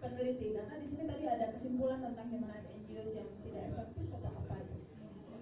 [0.00, 4.30] peneliti karena di sini tadi ada kesimpulan tentang human rights NGO yang tidak efektif atau
[4.32, 4.78] apa itu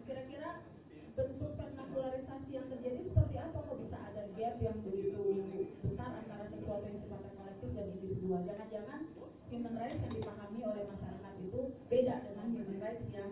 [0.08, 0.50] kira-kira
[1.14, 5.24] bentuk vernakularisasi yang terjadi seperti apa kok bisa ada gap yang begitu
[5.82, 9.00] besar antara sesuatu yang sifatnya kolektif dan individual jangan-jangan
[9.50, 11.60] human rights yang dipahami oleh masyarakat itu
[11.90, 13.30] beda dengan human rights yang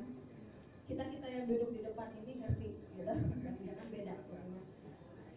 [0.87, 4.35] kita kita duduk di depan ini ngerti gitu jangan beda gitu.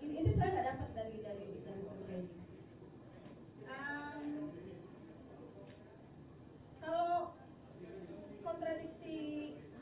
[0.01, 1.86] ini, ini saya nggak dapat dari dari dari
[3.70, 4.26] um,
[6.82, 7.38] kalau
[8.41, 9.18] kontradiksi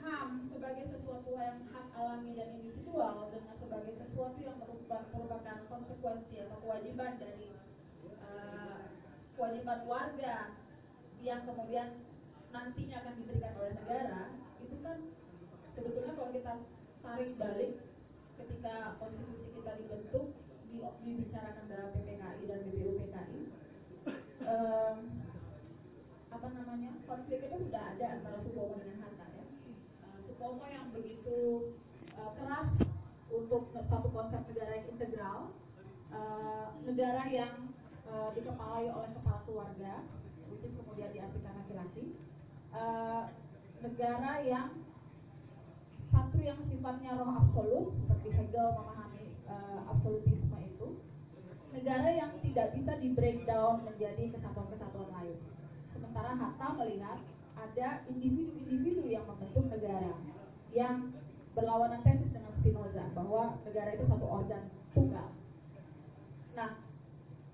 [0.04, 6.60] HAM sebagai sesuatu yang hak alami dan individual dengan sebagai sesuatu yang merupakan konsekuensi atau
[6.60, 7.56] kewajiban dari
[8.20, 8.92] uh,
[9.40, 10.52] kewajiban warga
[11.24, 12.04] yang kemudian
[12.52, 14.24] nantinya akan diberikan oleh negara
[14.60, 14.98] itu kan
[15.78, 16.54] sebetulnya kalau kita
[17.06, 17.74] tarik balik
[18.42, 20.26] ketika konstitusi kita dibentuk
[20.74, 23.42] di, dibicarakan dalam PPKI dan BPUPKI
[24.42, 24.98] um,
[26.34, 29.46] apa namanya konflik itu sudah ada antara Supomo dengan Hatta ya.
[30.02, 31.72] Uh, Supomo yang begitu
[32.18, 32.70] uh, keras
[33.30, 35.40] untuk satu konsep negara yang integral
[36.10, 37.70] uh, negara yang
[38.10, 39.94] uh, dikepalai oleh kepala keluarga
[40.50, 42.18] which kemudian diartikan laki-laki
[42.74, 43.30] uh,
[43.84, 44.74] negara yang
[46.48, 50.88] yang sifatnya roh absolut seperti Hegel memahami uh, absolutisme itu
[51.76, 55.38] negara yang tidak bisa di breakdown menjadi kesatuan-kesatuan lain.
[55.92, 57.20] Sementara Hatta melihat
[57.60, 60.16] ada individu-individu yang membentuk negara
[60.72, 61.12] yang
[61.52, 64.64] berlawanan tesis dengan Spinoza bahwa negara itu satu organ
[64.96, 65.28] tunggal.
[66.56, 66.80] Nah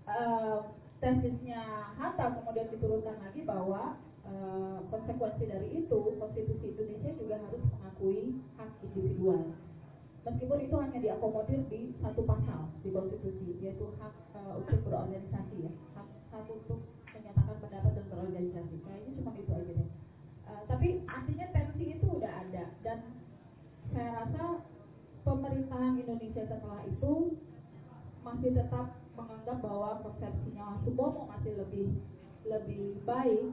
[0.06, 0.70] uh,
[1.02, 8.40] tesisnya Hatta kemudian diturunkan lagi bahwa Uh, konsekuensi dari itu konstitusi Indonesia juga harus mengakui
[8.84, 9.56] individual.
[10.24, 15.72] Meskipun itu hanya diakomodir di satu pasal di konstitusi yaitu hak uh, untuk berorganisasi ya
[16.00, 16.80] hak hak untuk
[17.12, 18.76] menyatakan pendapat dan berorganisasi.
[18.88, 19.90] Kayaknya cuma itu aja deh.
[20.48, 23.00] Uh, tapi artinya tensi itu udah ada dan
[23.92, 24.44] saya rasa
[25.24, 27.36] pemerintahan Indonesia setelah itu
[28.24, 31.88] masih tetap menganggap bahwa konsepsinya Subomo masih lebih
[32.48, 33.52] lebih baik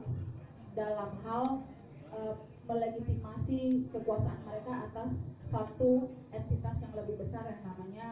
[0.75, 1.67] dalam hal
[2.15, 2.35] uh,
[2.69, 5.09] melegitimasi kekuasaan mereka atas
[5.51, 8.07] satu entitas yang lebih besar yang namanya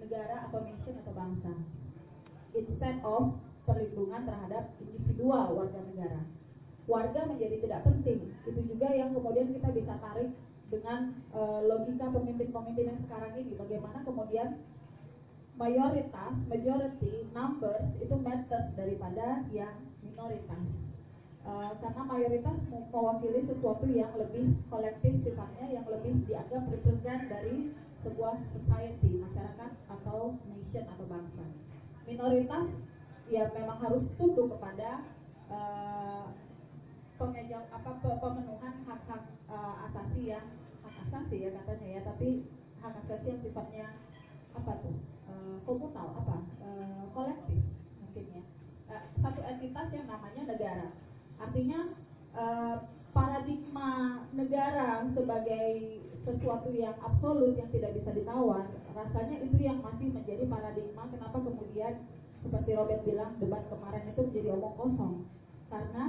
[0.00, 1.52] negara atau nation atau bangsa.
[2.54, 6.20] Instead of perlindungan terhadap individual warga negara.
[6.84, 8.28] Warga menjadi tidak penting.
[8.44, 10.30] Itu juga yang kemudian kita bisa tarik
[10.68, 13.56] dengan uh, logika pemimpin-pemimpin yang sekarang ini.
[13.56, 14.60] Bagaimana kemudian
[15.56, 19.72] mayoritas majority numbers itu matters daripada yang
[20.04, 20.60] minoritas
[21.44, 22.56] Uh, karena mayoritas
[22.88, 27.68] mewakili sesuatu yang lebih kolektif sifatnya yang lebih dianggap represent dari
[28.00, 31.44] sebuah society masyarakat atau nation atau bangsa.
[32.08, 32.64] Minoritas
[33.28, 35.04] ya memang harus tunduk kepada
[35.52, 36.28] uh,
[37.24, 40.44] apa pemenuhan hak-hak uh, asasi yang
[40.84, 42.44] hak asasi ya katanya ya tapi
[42.84, 43.86] hak asasi yang sifatnya
[44.52, 44.96] apa tuh
[45.28, 47.60] uh, komunal apa uh, kolektif
[48.00, 48.42] mungkin ya
[48.92, 50.88] uh, satu entitas yang namanya negara
[51.40, 51.80] Artinya
[52.34, 52.76] uh,
[53.14, 58.64] paradigma negara sebagai sesuatu yang absolut yang tidak bisa ditawar,
[58.96, 62.00] rasanya itu yang masih menjadi paradigma kenapa kemudian
[62.40, 65.14] seperti Robert bilang debat kemarin itu menjadi omong kosong
[65.72, 66.04] karena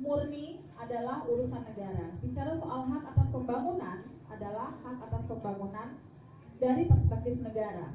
[0.00, 2.06] murni adalah urusan negara.
[2.24, 3.98] Bicara soal hak atas pembangunan
[4.32, 5.88] adalah hak atas pembangunan
[6.56, 7.92] dari perspektif negara.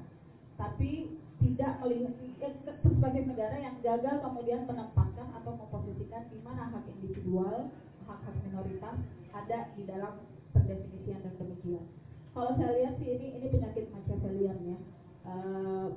[0.59, 5.14] Tapi tidak melihat eh, sebagai negara yang gagal kemudian menempatkan
[5.45, 7.69] atau memposisikan di mana hak individual,
[8.09, 8.97] hak-hak minoritas
[9.29, 10.25] ada di dalam
[10.57, 11.85] pendefinisian dan demikian.
[12.33, 14.77] Kalau saya lihat sih ini ini penyakit Machiavellian ya.
[15.25, 15.93] Uh,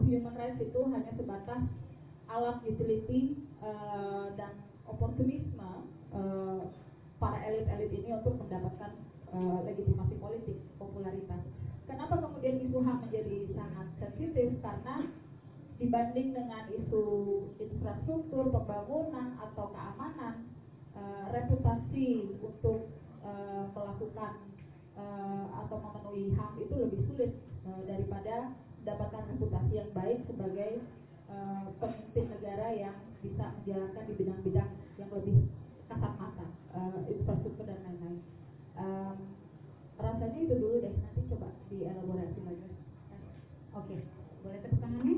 [0.00, 1.64] human rights itu hanya sebatas
[2.28, 4.56] alat utility uh, dan
[4.88, 6.60] oportunisme uh,
[7.20, 8.96] para elit-elit ini untuk mendapatkan
[9.32, 11.44] uh, legitimasi politik, popularitas.
[11.84, 14.56] Kenapa kemudian isu HAM menjadi sangat sensitif?
[14.64, 15.04] Karena
[15.84, 17.04] dibanding dengan isu
[17.60, 20.48] infrastruktur, pembangunan atau keamanan,
[20.96, 22.88] uh, reputasi untuk
[23.20, 24.48] uh, melakukan
[24.96, 27.32] uh, atau memenuhi HAM itu lebih sulit
[27.68, 30.80] uh, daripada mendapatkan reputasi yang baik sebagai
[31.28, 35.36] uh, pemimpin negara yang bisa menjalankan di bidang-bidang yang lebih
[35.92, 38.24] kasat mata, uh, infrastruktur dan lain-lain.
[38.74, 39.36] Um,
[40.00, 42.68] rasanya itu dulu deh, nanti coba dielaborasi lagi.
[43.74, 43.96] Oke,
[44.40, 45.16] boleh tepuk tangannya?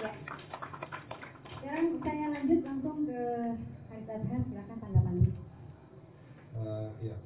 [0.00, 0.12] Ya.
[1.60, 3.20] Sekarang saya lanjut langsung ke
[3.88, 5.30] Haris Azhar, silakan tanggapannya.
[6.54, 7.16] Uh, iya.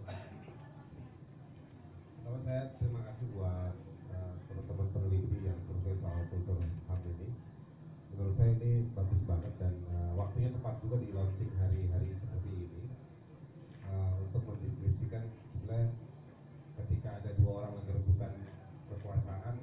[2.22, 3.74] Pertama saya terima kasih buat
[4.14, 7.29] uh, teman-teman peneliti yang survei soal kultur HAM ini.
[8.14, 12.83] Menurut saya ini bagus banget dan uh, waktunya tepat juga di launching hari-hari seperti ini
[13.91, 15.91] uh, untuk mendiskusikan sebenarnya
[16.79, 18.33] ketika ada dua orang lagi rebutan
[18.87, 19.57] kekuasaan,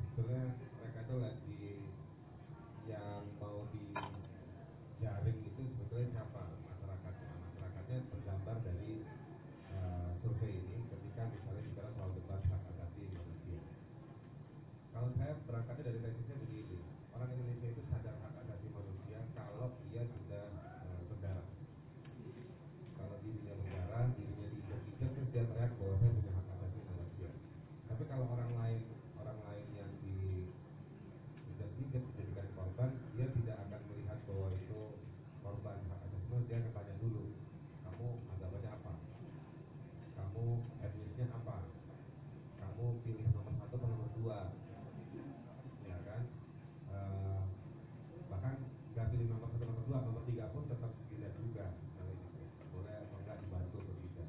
[0.00, 1.60] sebetulnya mereka itu lagi
[2.84, 9.08] yang mau dijaring itu sebetulnya siapa masyarakatnya masyarakatnya tergambar dari
[9.72, 13.60] uh, survei ini ketika misalnya bicara soal debat hak asasi manusia
[14.92, 16.76] kalau saya berangkatnya dari tesisnya begini
[17.16, 20.44] orang Indonesia itu sadar hak asasi manusia kalau dia sudah
[20.84, 21.48] uh, berdarah
[23.00, 27.30] kalau dirinya berdarah dirinya diinjak-injak terus dia teriak bahwa saya punya hak asasi manusia
[27.88, 28.82] tapi kalau orang lain
[29.16, 30.44] orang lain yang di
[31.48, 34.80] injak-injak dijadikan korban dia tidak akan melihat bahwa itu
[35.40, 37.24] korban hak asasi manusia dia akan tanya dulu
[37.84, 38.92] kamu agamanya apa
[40.18, 40.44] kamu
[40.82, 41.56] etnisnya apa
[42.58, 44.38] kamu pilih nomor satu atau nomor dua
[45.86, 46.22] ya kan
[46.94, 47.40] Eh,
[48.30, 48.54] bahkan
[48.94, 52.40] nggak pilih nomor satu nomor dua nomor tiga pun tetap dilihat juga misalnya gitu
[52.70, 54.28] boleh atau enggak dibantu atau tidak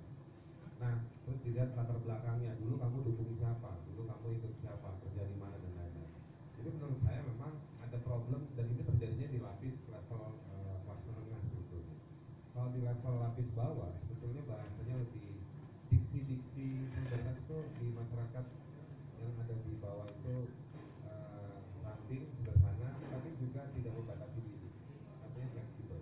[0.81, 4.01] nah terus dilihat latar belakangnya dulu kamu dukung siapa dulu
[4.75, 6.11] siapa kerja di mana dan lain-lain.
[6.59, 10.35] Jadi menurut saya memang ada problem dan ini terjadinya di lapis level
[10.83, 11.95] kelas menengah sebetulnya.
[12.51, 15.39] Kalau di level lapis bawah sebetulnya bahasanya lebih
[15.87, 18.45] diksi-diksi modernas itu di masyarakat
[19.23, 20.35] yang ada di bawah itu
[21.07, 21.55] eh,
[21.87, 24.69] ramping sederhana tapi juga tidak membatasi diri
[25.23, 25.99] artinya fleksibel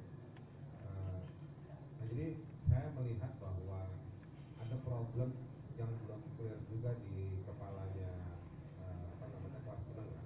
[0.82, 1.22] Eh,
[1.70, 2.28] nah jadi
[2.66, 3.86] saya melihat bahwa
[4.58, 5.30] ada problem
[5.78, 8.14] yang belum clear juga di kepalanya
[8.78, 10.26] eh, apa namanya kelas menengah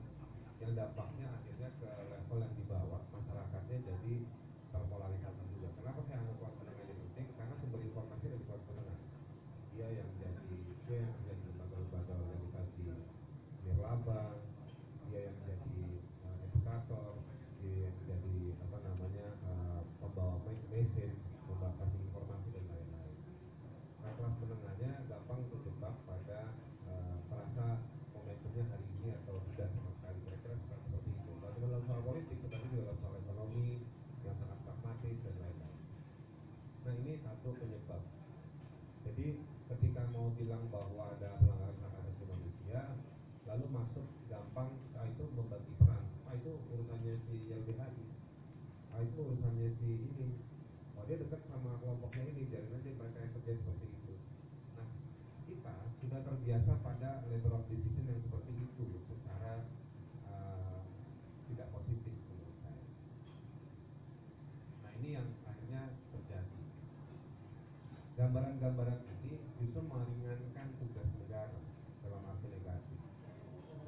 [0.59, 4.13] yang dampaknya akhirnya ke level yang di bawah masyarakatnya jadi
[4.71, 8.99] terpolarisasi juga kenapa saya anggap kelas menengah ini penting karena sumber informasi dari kelas menengah
[9.71, 12.85] dia yang jadi dia yang kerja di lembaga-lembaga organisasi
[13.63, 14.21] nirlaba
[15.07, 15.79] dia yang jadi
[16.25, 17.11] eh, edukator
[17.61, 21.15] dia yang jadi apa namanya eh, pembawa me- message
[21.47, 23.15] membawa kasih informasi dan lain-lain
[24.01, 26.39] nah kelas menengahnya gampang terjebak pada
[26.89, 27.65] eh, merasa
[28.17, 32.37] momentumnya hari ini atau tidak sama sekali kira-kira seperti itu kalau cuma dalam soal politik
[32.41, 33.67] tetapi juga dalam soal ekonomi
[34.25, 35.79] yang sangat pragmatis dan lain-lain
[36.87, 37.13] nah ini
[37.47, 38.03] satu penyebab.
[39.07, 39.39] Jadi
[39.71, 42.99] ketika mau bilang bahwa ada pelanggaran hak asasi manusia,
[43.47, 48.03] lalu masuk gampang, ah itu membagi peran, ah itu urusannya si YLBHI,
[48.91, 50.43] ah itu urusannya si ini,
[50.99, 54.13] oh dia dekat sama kelompoknya ini, biarin aja mereka yang kerja seperti itu.
[54.75, 54.87] Nah,
[55.47, 55.73] kita
[56.03, 59.63] sudah terbiasa pada level of decision yang seperti itu secara
[60.27, 60.83] uh,
[61.47, 62.83] tidak positif menurut saya.
[64.83, 66.57] Nah ini yang akhirnya terjadi
[68.27, 71.63] gambaran-gambaran ini justru meringankan tugas negara
[72.03, 72.99] dalam arti negatif.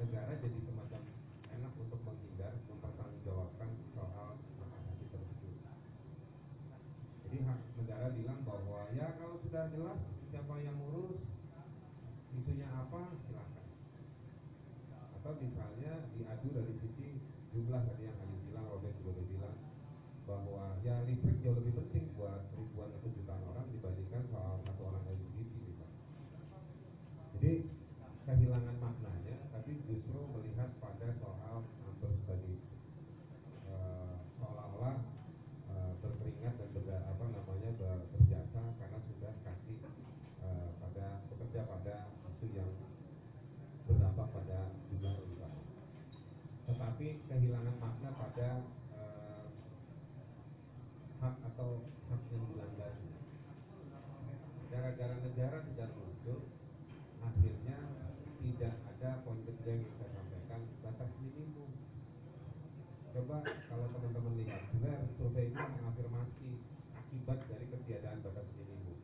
[0.00, 1.02] Negara jadi semacam
[1.60, 5.54] enak untuk menghindar mempertanggungjawabkan soal hak asasi tersebut.
[7.28, 10.00] Jadi hak negara bilang bahwa ya kalau sudah jelas
[10.32, 11.20] siapa yang ngurus
[12.32, 13.68] isunya apa silakan.
[15.20, 17.20] Atau misalnya diadu dari sisi
[17.52, 19.56] jumlah tadi yang Ayu bilang, Robert juga bilang
[20.24, 23.29] bahwa ya listrik jauh lebih penting buat ribuan atau jutaan
[48.30, 48.62] ada
[48.94, 49.42] uh,
[51.18, 52.94] hak atau hak yang dilanggar.
[54.70, 56.46] Gara-gara negara tidak muncul,
[57.26, 57.78] akhirnya
[58.38, 61.74] tidak ada poin kerja yang saya sampaikan batas minimum.
[63.10, 66.50] Coba kalau teman-teman lihat, benar survei ini mengafirmasi
[66.94, 68.94] akibat dari ketiadaan batas minimum.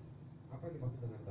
[0.55, 1.26] Apa yang dimaksud dengan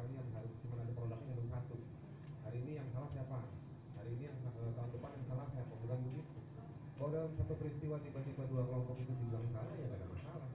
[0.00, 1.76] kalian harus cuma ada produknya nomor satu
[2.48, 3.38] hari ini yang salah siapa?
[4.00, 5.72] Hari ini yang eh, tahun depan yang salah siapa?
[5.76, 6.40] Bukan begitu.
[6.96, 10.50] Kalau dalam satu peristiwa tiba-tiba dua kelompok itu dibilang salah ya nggak ada masalah.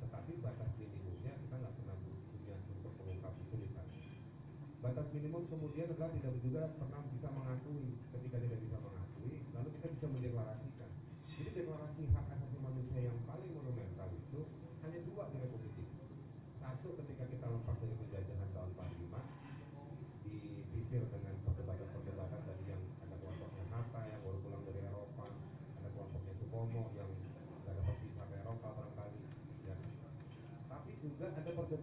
[0.00, 3.86] Tetapi batas minimumnya kita nggak pernah punya untuk mengungkap kesulitan
[4.76, 9.86] batas minimum kemudian adalah tidak juga pernah bisa mengakui ketika tidak bisa mengakui lalu kita
[9.98, 10.90] bisa mendeklarasikan.
[11.36, 11.85] Jadi deklarasi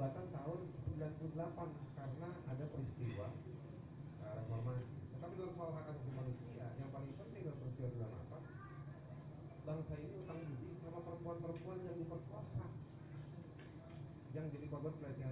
[0.03, 0.59] jabatan tahun
[0.99, 1.31] 98
[1.95, 4.99] karena ada peristiwa eh, uh, reformasi.
[5.15, 7.87] Tetapi dalam soal hak asasi manusia, yang paling penting dalam peristiwa
[9.63, 12.65] 98 bangsa ini utang budi sama perempuan-perempuan yang diperkosa
[14.35, 15.22] yang jadi korban pelecehan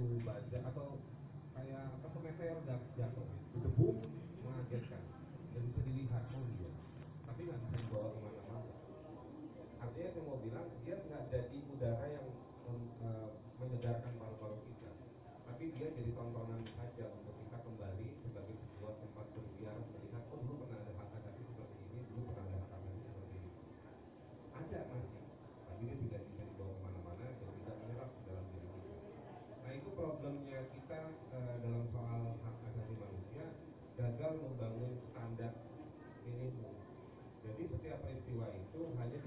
[0.00, 0.96] batu baja atau
[1.52, 2.58] kayak apa meteor
[2.96, 3.29] jatuh.
[38.80, 39.20] so high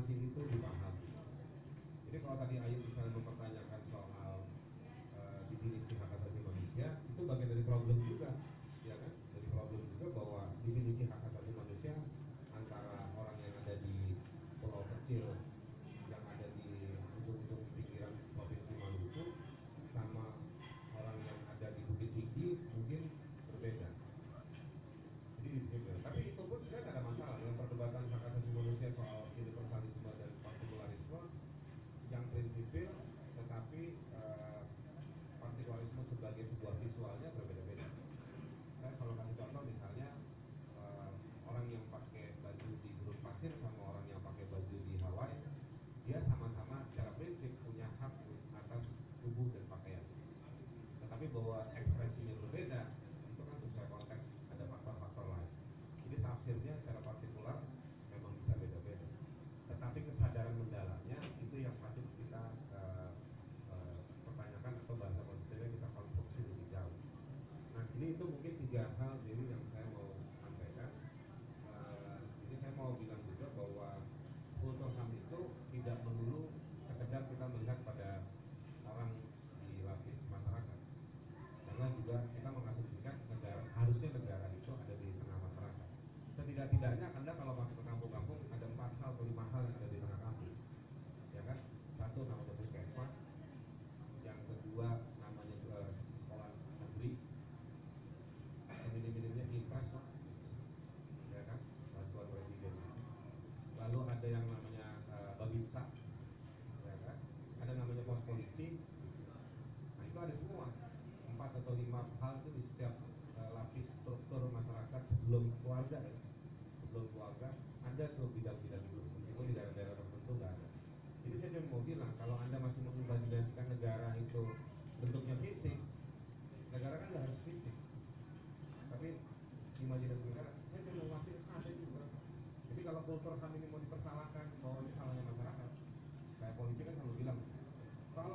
[0.00, 1.04] substansi itu dipahami.
[2.08, 3.34] Jadi kalau tadi Ayu misalnya memper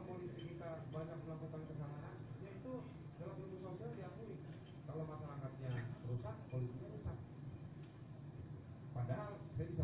[0.06, 2.74] polisi kita banyak melakukan kesalahan yaitu
[3.18, 4.38] dalam ilmu sosial diakui
[4.86, 5.72] kalau masyarakatnya
[6.06, 7.18] rusak polisinya rusak.
[8.94, 9.84] Padahal saya bisa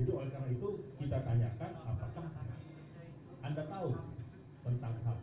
[0.00, 2.26] Jadi oleh karena itu kita tanyakan apakah
[3.44, 3.88] Anda tahu
[4.64, 5.16] tentang hal.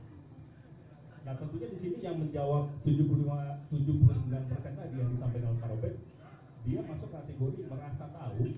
[1.25, 5.95] Nah tentunya di sini yang menjawab 75 79 persen tadi yang disampaikan oleh Robert,
[6.61, 8.53] dia masuk kategori merasa tahu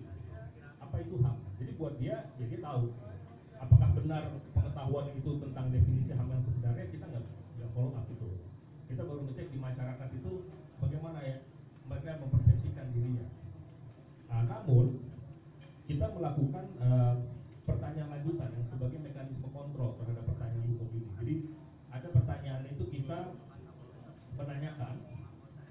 [0.83, 1.39] apa itu ham.
[1.55, 2.91] Jadi buat dia, ya dia tahu.
[3.55, 7.23] Apakah benar pengetahuan itu tentang definisi ham yang sebenarnya kita nggak
[7.63, 8.27] nggak follow up itu.
[8.91, 10.31] Kita baru ngecek di masyarakat itu
[10.83, 11.47] bagaimana ya
[11.87, 13.23] mereka mempersepsikan dirinya.
[14.29, 15.08] Nah, namun
[15.89, 17.17] kita melakukan uh,
[17.65, 21.09] pertanyaan lanjutan yang sebagai mekanisme kontrol terhadap pertanyaan hukum ini.
[21.17, 21.35] Jadi
[21.89, 23.33] ada pertanyaan itu kita
[24.37, 24.93] menanyakan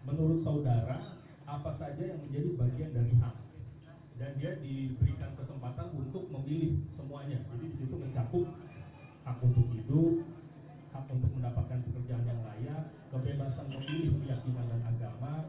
[0.02, 3.36] menurut saudara apa saja yang menjadi bagian dari hak
[4.18, 7.38] dan dia diberikan kesempatan untuk memilih semuanya.
[7.54, 8.44] Jadi di situ mencakup
[9.22, 10.26] hak untuk hidup,
[10.98, 15.46] hak untuk mendapatkan pekerjaan yang layak, kebebasan memilih keyakinan dan agama,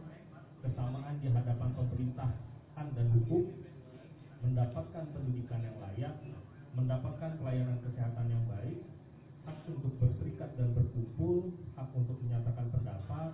[0.62, 3.59] kesamaan di hadapan pemerintahan dan hukum,
[4.44, 6.16] mendapatkan pendidikan yang layak,
[6.76, 8.80] mendapatkan pelayanan kesehatan yang baik,
[9.44, 13.32] hak untuk berserikat dan berkumpul, hak untuk menyatakan pendapat,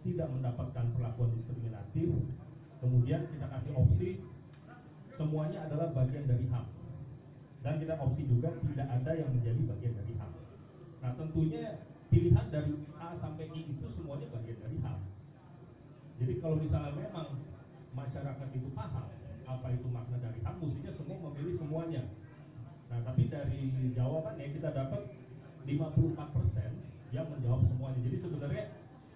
[0.00, 2.08] tidak mendapatkan perlakuan diskriminatif,
[2.80, 4.08] kemudian kita kasih opsi
[5.20, 6.66] semuanya adalah bagian dari HAM
[7.60, 10.32] dan kita opsi juga tidak ada yang menjadi bagian dari HAM
[11.04, 15.00] nah tentunya pilihan dari A sampai I itu semuanya bagian dari HAM
[16.16, 17.28] jadi kalau misalnya memang
[17.92, 19.19] masyarakat itu paham
[19.58, 22.02] apa itu makna dari HAM mestinya semua memilih semuanya
[22.86, 25.02] nah tapi dari jawabannya kita dapat
[25.66, 28.64] 54% yang menjawab semuanya jadi sebenarnya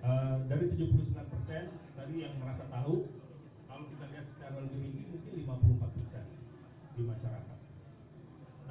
[0.05, 1.15] uh, dari 79%
[1.97, 3.09] tadi yang merasa tahu
[3.75, 7.59] kalau kita lihat secara lebih rinci mungkin 54% di masyarakat.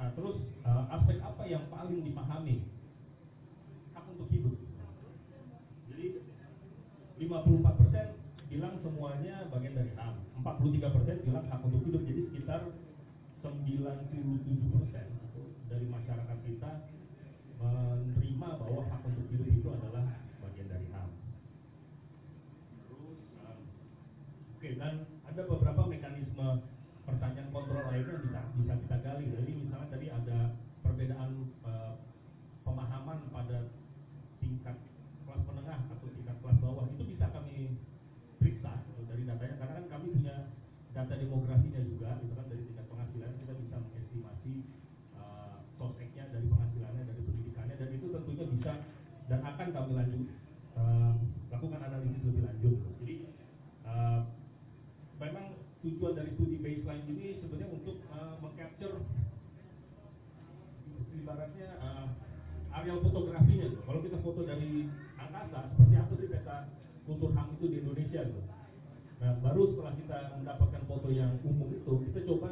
[0.00, 2.64] Nah terus uh, aspek apa yang paling dipahami?
[3.92, 4.56] Hak untuk hidup.
[5.92, 6.24] Jadi
[7.20, 12.04] 54% bilang semuanya bagian dari HAM, 43% bilang hak untuk hidup.
[12.04, 12.60] Jadi sekitar
[13.40, 16.70] 97% dari masyarakat kita
[17.58, 20.04] menerima bahwa hak untuk hidup itu adalah
[20.44, 21.10] bagian dari HAM.
[24.60, 26.48] Oke, dan ada beberapa mekanisme
[27.04, 29.24] pertanyaan kontrol lainnya yang bisa bisa kita gali.
[29.32, 30.38] Jadi misalnya tadi ada
[30.84, 31.30] perbedaan
[31.64, 31.96] uh,
[32.64, 33.72] pemahaman pada
[34.40, 34.76] tingkat
[35.24, 37.80] kelas menengah atau tingkat kelas bawah itu bisa kami
[38.40, 40.36] periksa gitu, dari datanya karena kan kami punya
[40.92, 44.54] data demografinya juga itu kan dari tingkat penghasilan kita bisa mengestimasi
[45.16, 48.72] uh, sospeknya dari penghasilannya dari pendidikannya dan itu tentunya bisa
[49.26, 50.22] dan akan kami lanjut
[50.76, 51.12] uh,
[51.50, 53.16] lakukan analisis lebih lanjut jadi
[53.88, 54.20] uh,
[55.18, 55.46] memang
[55.84, 59.00] tujuan dari studi baseline ini sebenarnya untuk uh, mengcapture
[61.14, 62.06] ibaratnya uh,
[62.74, 63.82] areal fotografinya gitu.
[63.86, 66.56] Kalau kita foto dari angkasa, seperti apa sih peta
[67.06, 68.42] kultur HAM itu di Indonesia gitu.
[69.22, 72.50] Nah, baru setelah kita mendapatkan foto yang umum itu, kita coba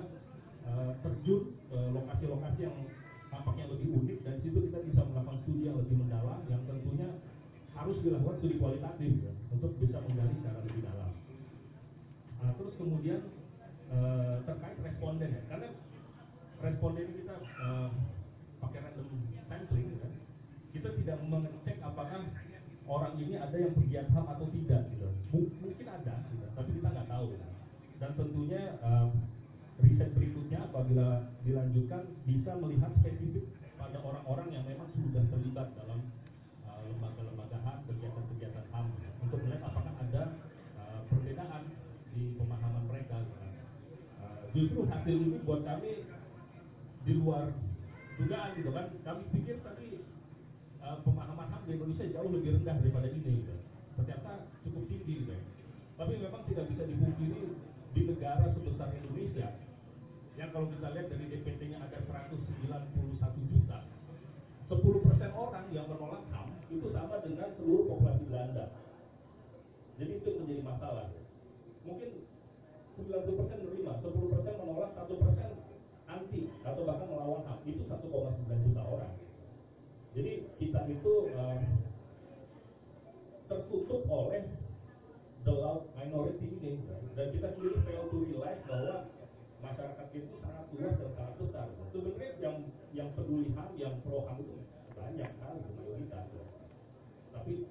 [0.64, 2.76] uh, terjun ke lokasi-lokasi yang
[3.28, 7.09] tampaknya lebih unik dan situ kita bisa melakukan studi yang lebih mendalam yang tentunya
[7.72, 11.12] harus dilakukan studi kualitatif ya, untuk bisa menggali secara lebih dalam.
[12.40, 13.20] Nah, terus kemudian
[13.93, 15.68] uh, terkait responden ya, karena
[16.62, 17.90] responden ini kita uh,
[18.62, 19.07] pakai random
[19.51, 20.09] sampling, ya,
[20.72, 22.22] kita tidak mengecek apakah
[22.86, 25.09] orang ini ada yang pegiat HAM atau tidak gitu.
[25.34, 27.24] M mungkin ada, gitu, tapi kita nggak tahu.
[27.34, 27.49] Gitu.
[28.13, 29.09] Tentunya uh,
[29.81, 33.49] riset berikutnya apabila dilanjutkan bisa melihat spesifik
[33.81, 36.01] pada orang-orang yang memang sudah terlibat dalam
[36.83, 40.23] lembaga-lembaga uh, HAM, kegiatan-kegiatan HAM, gitu, untuk melihat apakah ada
[40.77, 41.63] uh, perbedaan
[42.13, 43.19] di pemahaman mereka.
[44.21, 46.05] Uh, justru hasil ini buat kami
[47.03, 47.51] di luar
[48.21, 48.87] dugaan gitu kan.
[49.03, 49.89] Kami pikir tadi
[50.85, 53.55] uh, pemahaman HAM di Indonesia jauh lebih rendah daripada ini gitu.
[53.97, 54.31] Ternyata
[54.69, 55.35] cukup tinggi gitu.
[55.97, 57.43] Tapi memang tidak bisa dipungkiri
[57.93, 59.49] di negara sebesar Indonesia
[60.40, 63.78] yang kalau kita lihat dari DPT-nya ada 191 juta.
[64.72, 64.80] 10%
[65.36, 68.72] orang yang menolak HAM itu sama dengan seluruh populasi Belanda.
[70.01, 71.12] Jadi itu menjadi masalah.
[71.84, 72.11] Mungkin
[72.97, 75.53] 90% menerima 10% menolak 1%
[76.09, 77.61] anti atau bahkan melawan HAM.
[77.68, 79.12] Itu 1,9 juta orang.
[80.16, 81.61] Jadi kita itu uh,
[83.53, 84.49] tertutup oleh
[85.45, 86.82] the loud minority ini.
[87.12, 89.11] Dan kita sendiri fail to realize bahwa
[89.62, 91.66] masyarakat itu sangat luas dan sangat besar.
[91.93, 92.57] Sebenarnya yang
[92.97, 94.57] yang peduli HAM yang pro HAM itu
[94.93, 96.26] banyak sekali mayoritas
[97.32, 97.64] tapi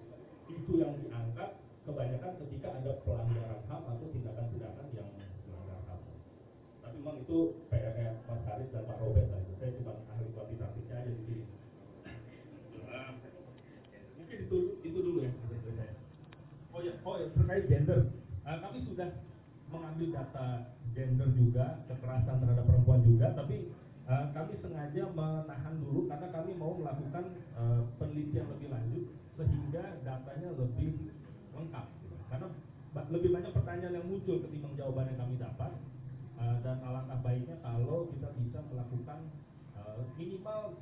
[0.52, 1.50] itu yang diangkat
[1.86, 5.10] kebanyakan ketika ada pelanggaran HAM atau tindakan-tindakan yang
[5.48, 6.02] melanggar HAM.
[6.82, 7.38] Tapi memang itu
[7.70, 11.46] PR-nya Mas Haris dan Pak Robert saya cuma ahli kuantitatifnya aja di sini
[14.18, 18.02] mungkin itu itu dulu ya dari saya oh ya terkait gender.
[18.42, 19.10] Uh, kami sudah
[19.72, 20.48] mengambil data
[20.92, 23.72] gender juga kekerasan terhadap perempuan juga tapi
[24.10, 27.24] uh, kami sengaja menahan dulu karena kami mau melakukan
[27.56, 29.04] uh, penelitian lebih lanjut
[29.40, 31.16] sehingga datanya lebih
[31.56, 31.86] lengkap
[32.28, 32.48] karena
[32.92, 35.72] lebih banyak pertanyaan yang muncul ketimbang jawaban yang kami dapat
[36.36, 39.20] uh, dan alangkah baiknya kalau kita bisa melakukan
[39.80, 40.76] uh, minimal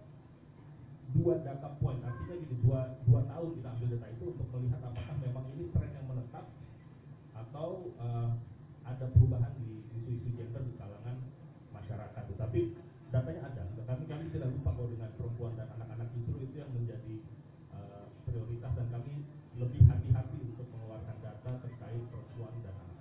[1.10, 2.02] dua data point.
[2.06, 5.09] Artinya gini dua, dua tahun kita ambil data itu untuk melihat apakah
[7.50, 8.38] atau uh,
[8.86, 11.18] ada perubahan di isu-isu gender di kalangan
[11.74, 12.24] masyarakat.
[12.38, 12.78] Tapi
[13.10, 13.64] datanya ada.
[13.74, 17.26] tetapi kami tidak lupa bahwa dengan perempuan dan anak-anak justru itu yang menjadi
[17.74, 19.26] uh, prioritas dan kami
[19.58, 22.98] lebih hati-hati untuk mengeluarkan data terkait perempuan dan anak.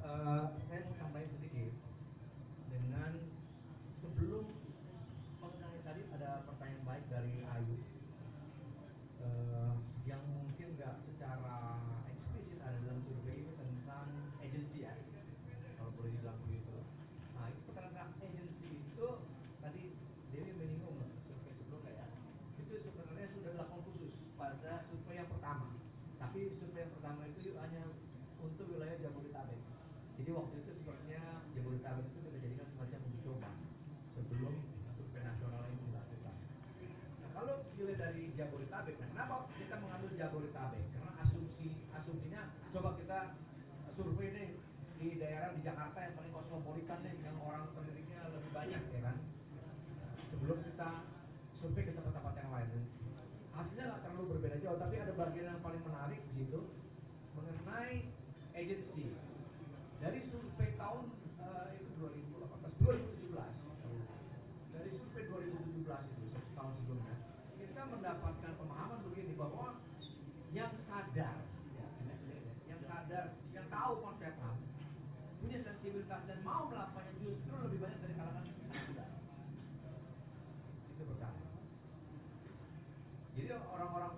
[0.00, 1.72] Uh, eh, saya mau sampaikan sedikit
[2.72, 3.12] dengan
[4.00, 4.44] sebelum
[5.44, 7.44] mengenai tadi ada pertanyaan baik dari
[10.88, 11.76] tidak secara
[12.08, 14.08] eksplisit ada dalam survei itu tentang
[14.40, 14.96] agensi ya
[15.76, 16.80] kalau boleh dibilang begitu.
[17.36, 19.08] Nah itu tentang agensi itu
[19.60, 19.92] tadi
[20.32, 20.96] Dewi menyinggung
[21.28, 22.08] survei sebelumnya ya.
[22.56, 25.76] Itu sebenarnya sudah dilakukan khusus pada survei yang pertama.
[26.16, 27.82] Tapi survei yang pertama itu hanya
[28.40, 29.60] untuk wilayah Jabodetabek.
[30.16, 30.72] Jadi waktu itu
[68.08, 69.76] mendapatkan pemahaman begini bahwa
[70.56, 71.44] yang sadar,
[71.76, 71.88] ya,
[72.64, 74.56] yang sadar, yang tahu konsep HAM,
[75.44, 79.08] punya sensibilitas dan mau melakukannya justru lebih banyak dari kalangan tidak.
[80.96, 81.40] Itu pertama.
[83.36, 84.12] Jadi orang-orang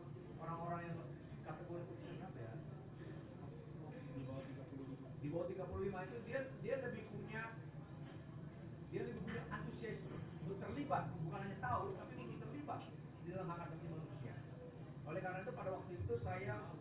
[16.25, 16.80] Saya.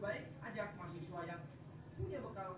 [0.00, 1.42] baik ajak mahasiswa yang
[2.00, 2.56] punya bekal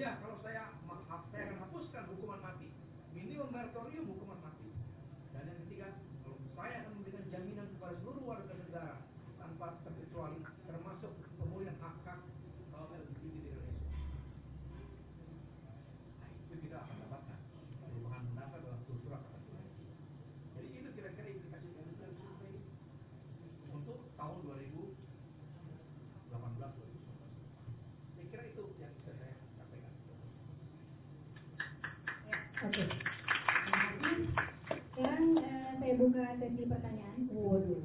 [0.00, 2.72] Ya kalau saya maaf saya akan hapuskan hukuman mati
[3.12, 4.19] minimum meritorium.
[36.10, 37.22] buka sesi pertanyaan.
[37.30, 37.82] Waduh,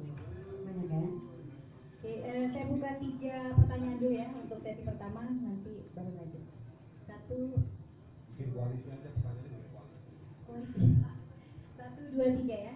[0.66, 0.98] mana ya.
[1.94, 6.42] Oke, eh, saya buka tiga pertanyaan dulu ya untuk sesi pertama, nanti baru lanjut.
[7.06, 7.54] Satu.
[8.36, 8.90] Koalisi
[11.78, 12.75] Satu, dua, tiga ya.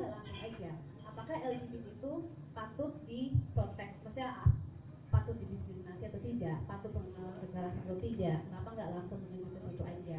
[0.00, 0.70] larangan aja.
[1.04, 2.12] Apakah LGBT itu
[2.56, 3.90] patut diprotek?
[4.00, 4.50] Maksudnya ah,
[5.12, 6.56] patut didiskriminasi atau tidak?
[6.64, 8.38] Patut pengeras atau tidak?
[8.48, 10.18] Kenapa nggak langsung menyebut itu aja?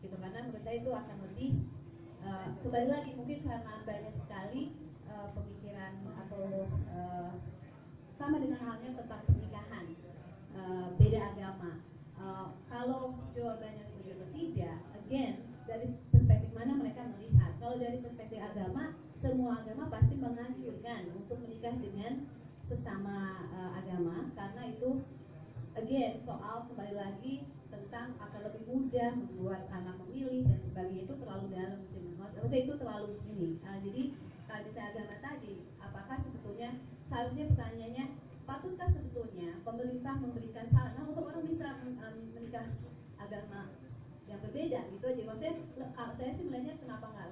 [0.00, 1.50] Gitu karena menurut saya itu akan lebih
[2.22, 4.62] uh, kembali lagi mungkin karena banyak sekali
[5.10, 5.92] uh, pemikiran
[6.26, 6.42] atau
[6.94, 7.30] uh,
[8.16, 9.86] sama dengan halnya tentang pernikahan
[10.54, 11.72] uh, beda agama.
[12.16, 15.45] Uh, kalau jawabannya setuju tidak again
[19.36, 22.24] semua agama pasti menganjurkan untuk menikah dengan
[22.72, 24.32] sesama uh, agama.
[24.32, 25.04] Karena itu
[25.76, 31.52] again soal kembali lagi tentang akan lebih mudah membuat anak memilih dan sebagainya itu terlalu
[31.52, 33.60] dalam sih maksudnya itu terlalu ini.
[33.60, 34.02] Uh, jadi
[34.48, 35.54] kalau misalnya agama tadi
[35.84, 36.70] apakah sebetulnya
[37.12, 38.04] seharusnya pertanyaannya
[38.48, 42.72] patutkah sebetulnya pemerintah memberikan sarana nah, untuk orang bisa um, menikah
[43.20, 43.68] agama
[44.32, 45.22] yang berbeda gitu aja.
[45.28, 45.52] Maksudnya
[45.92, 47.25] ah, saya sih melihatnya kenapa enggak?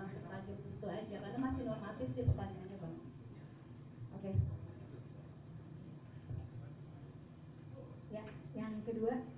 [2.05, 2.97] fokus di pertanyaannya bang.
[4.13, 4.21] Oke.
[4.21, 4.35] Okay.
[8.13, 9.34] Ya, yang kedua.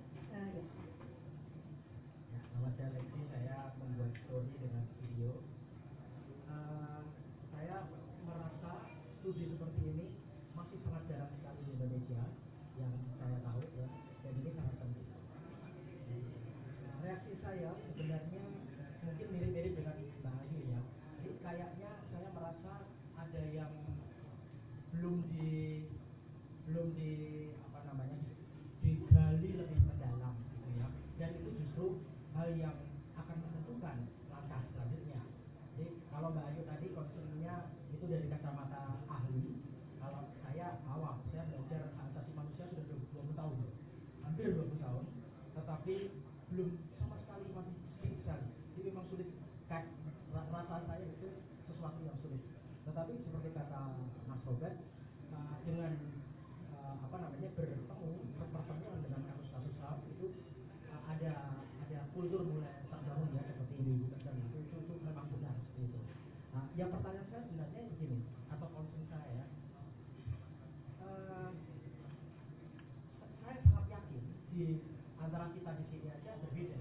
[75.17, 76.77] Antara kita di sini aja berbeda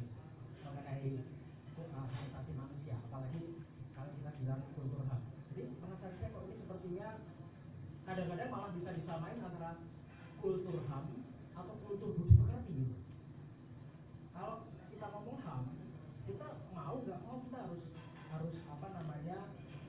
[0.65, 1.25] mengenai
[1.81, 3.65] uh, hak asasi manusia, apalagi
[3.97, 5.23] kalau kita bilang kultur HAM.
[5.53, 7.09] Jadi pengasaran saya kok ini sepertinya
[8.07, 9.71] kadang-kadang malah bisa disamain antara
[10.39, 11.05] kultur HAM
[11.57, 12.81] atau kultur budi pekerti.
[14.37, 15.63] Kalau kita ngomong HAM,
[16.29, 17.83] kita mau nggak mau kita harus
[18.37, 19.39] harus apa namanya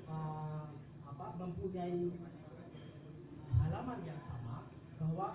[0.07, 0.65] uh,
[1.03, 2.15] apa mempunyai
[3.59, 4.71] halaman yang sama
[5.01, 5.27] bahwa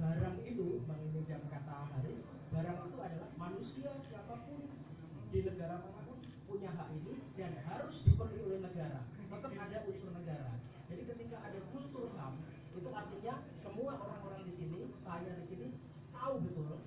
[0.00, 4.64] barang itu menginjam kata Haris barang itu adalah manusia siapa pun
[5.30, 6.18] di negara mana pun
[6.48, 9.06] punya hak ini dan harus dipenuhi oleh negara.
[9.30, 10.50] Tetap ada unsur negara.
[10.90, 12.34] Jadi ketika ada kultur HAM
[12.74, 15.68] itu artinya semua orang-orang di sini saya di sini
[16.10, 16.82] tahu betul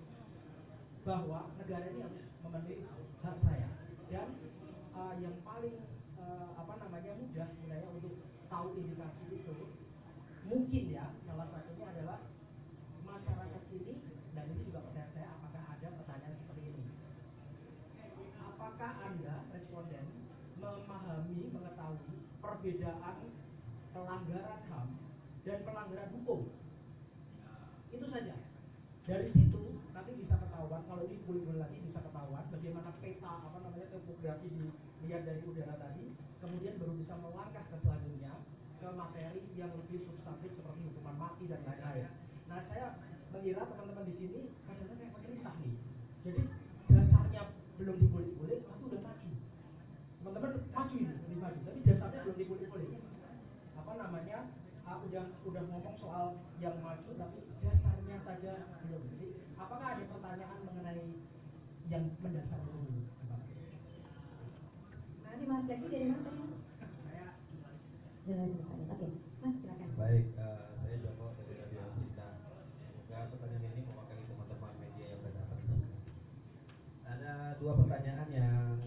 [1.04, 2.76] bahwa negara ini harus memenuhi
[3.24, 3.70] hak saya
[4.08, 4.28] dan
[4.96, 5.84] uh, yang paling
[6.20, 8.16] uh, apa namanya mudah sebenarnya untuk
[8.48, 9.56] tahu indikasi itu
[10.48, 12.20] mungkin ya salah satunya adalah
[13.04, 13.94] masyarakat ini
[14.32, 16.84] dan ini juga pertanyaan saya apakah ada pertanyaan seperti ini
[18.40, 20.06] apakah anda responden
[20.56, 22.16] memahami mengetahui
[22.64, 23.28] perbedaan
[23.92, 24.88] pelanggaran HAM
[25.44, 26.48] dan pelanggaran hukum.
[27.92, 28.40] Itu saja.
[29.04, 33.92] Dari situ nanti bisa ketahuan kalau ini boleh lagi bisa ketahuan bagaimana peta apa namanya
[33.92, 34.48] topografi
[35.04, 36.16] dilihat dari udara tadi.
[36.40, 38.32] Kemudian baru bisa melangkah ke selanjutnya
[38.80, 42.08] ke materi yang lebih substantif seperti hukuman mati dan lain-lain.
[42.48, 42.96] Nah saya
[43.36, 44.42] mengira teman-teman di sini
[55.14, 59.04] udah udah ngomong soal yang maju tapi dasarnya saja belum.
[59.14, 61.06] Jadi apakah ada pertanyaan mengenai
[61.86, 63.06] yang mendasar dulu?
[65.22, 65.70] Nanti Mas.
[65.70, 66.58] Jaki dari mana tadi Mas?
[68.26, 68.90] Jurnalis Independen.
[68.90, 69.08] Oke,
[69.38, 69.90] Mas silakan.
[70.02, 72.28] Baik, eh, saya Joko dari Radio Sinta.
[73.06, 75.88] Semoga pertanyaan ini mewakili teman-teman media yang berdatang di sini.
[77.06, 78.82] Ada dua pertanyaan yang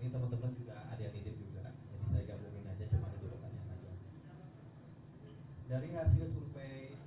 [0.00, 3.68] ini teman-teman juga ada yang nitip juga, jadi saya gabungin aja cuma ada dua pertanyaan
[3.76, 3.92] aja.
[5.72, 6.98] Dari hasil survei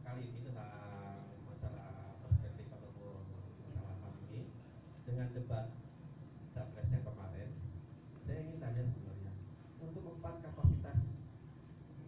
[0.00, 3.20] kali ini tentang masalah perspektif ataupun
[3.76, 4.48] masalah ini
[5.04, 5.68] dengan debat
[6.56, 7.52] capres yang kemarin,
[8.24, 9.32] saya ingin tanya sebenarnya
[9.76, 11.04] untuk empat kapasitas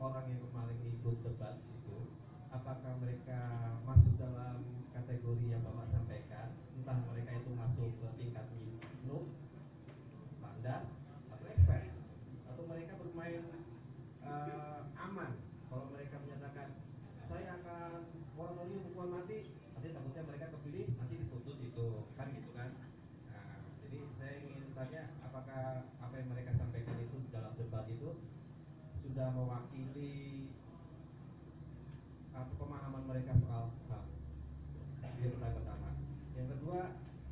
[0.00, 2.08] orang yang kemarin ikut debat itu
[2.48, 3.40] apakah mereka
[3.84, 4.64] masuk dalam
[4.96, 6.48] kategori yang bapak sampaikan?
[6.80, 9.36] Entah mereka itu masuk ke tingkat minum
[10.40, 10.88] standar
[11.28, 11.92] atau expert
[12.48, 13.44] atau mereka bermain
[14.24, 16.68] eh, aman kalau mereka menyatakan
[17.26, 21.86] saya akan orang ini hukuman mati nanti takutnya mereka kepilih nanti diputus itu
[22.16, 22.70] kan gitu kan
[23.28, 28.10] Nah, jadi saya ingin tanya apakah apa yang mereka sampaikan itu dalam debat itu
[29.16, 30.44] sudah mewakili
[32.36, 34.04] apa pemahaman mereka soal HAM.
[35.00, 35.90] Itu yang pertanyaan pertama.
[36.36, 36.80] Yang kedua,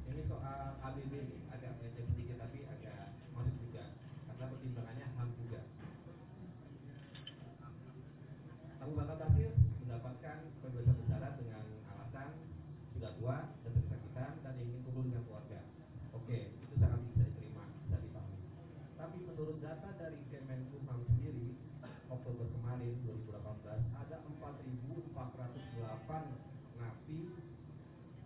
[0.08, 5.60] ini soal ABB nih, agak melenceng sedikit tapi agak masuk juga karena pertimbangannya HAM juga.
[8.80, 9.52] Abu Bakar Basir
[9.84, 12.28] mendapatkan kebebasan bersyarat dengan alasan
[12.96, 15.60] sudah tua dan berkesakitan dan ingin kumpul dengan keluarga.
[16.16, 18.40] Oke, itu sangat bisa diterima, bisa dipahami.
[18.96, 21.60] Tapi menurut data dari Kemenkumham sendiri,
[22.14, 25.18] Oktober kemarin 2018 ada 4.408
[26.78, 27.20] napi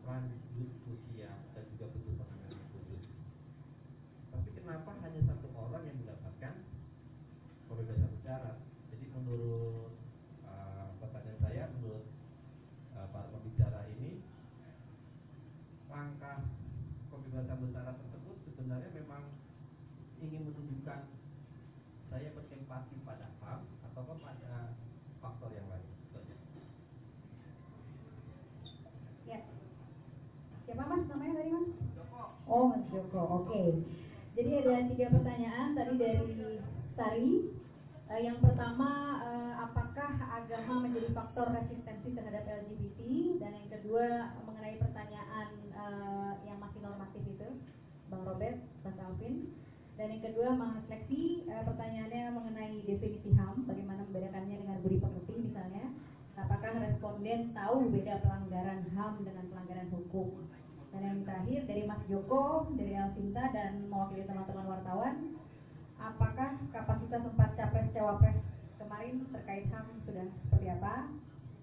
[0.04, 3.04] lanjut usia dan juga butuh penanganan khusus.
[4.28, 6.54] Tapi kenapa hanya satu orang yang mendapatkan
[7.64, 8.60] kebebasan bersyarat?
[8.92, 9.96] Jadi menurut
[10.44, 12.04] uh, pertanyaan saya, menurut
[12.92, 14.20] uh, para pembicara ini,
[15.88, 16.44] langkah
[17.58, 19.34] bersyarat tersebut sebenarnya memang
[20.22, 21.10] ingin menunjukkan
[22.06, 24.78] saya berempati pada HAM ataukah pada
[25.18, 25.86] faktor yang lain?
[29.26, 29.40] Ya.
[30.64, 31.68] Siapa mas namanya tadi mas?
[32.46, 33.62] Oh mas Joko, oke.
[34.38, 36.62] Jadi ada tiga pertanyaan tadi dari
[36.94, 37.30] Sari.
[38.08, 43.00] Eh, yang pertama, eh, apakah agama menjadi faktor resistensi terhadap LGBT?
[43.42, 44.32] Dan yang kedua
[45.88, 47.48] eh, yang masih normatif itu,
[48.12, 49.48] Bang Robert, Mas Alvin.
[49.98, 55.34] Dan yang kedua Mas Lexi, eh, pertanyaannya mengenai definisi HAM, bagaimana membedakannya dengan budi pekerti
[55.50, 55.90] misalnya.
[56.38, 60.46] Apakah responden tahu beda pelanggaran HAM dengan pelanggaran hukum?
[60.94, 65.14] Dan yang terakhir dari Mas Joko, dari Alvinta dan mewakili teman-teman wartawan,
[65.98, 68.38] apakah kapasitas tempat capres cawapres
[68.78, 71.10] kemarin terkait HAM sudah seperti apa?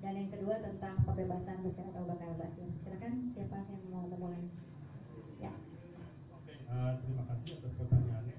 [0.03, 2.69] Dan yang kedua tentang pembebasan bersyarat Abu Bakar Basir.
[2.83, 3.83] Silakan siapa yang?
[3.89, 3.94] Ya.
[6.75, 8.37] Eh, terima kasih atas pertanyaannya.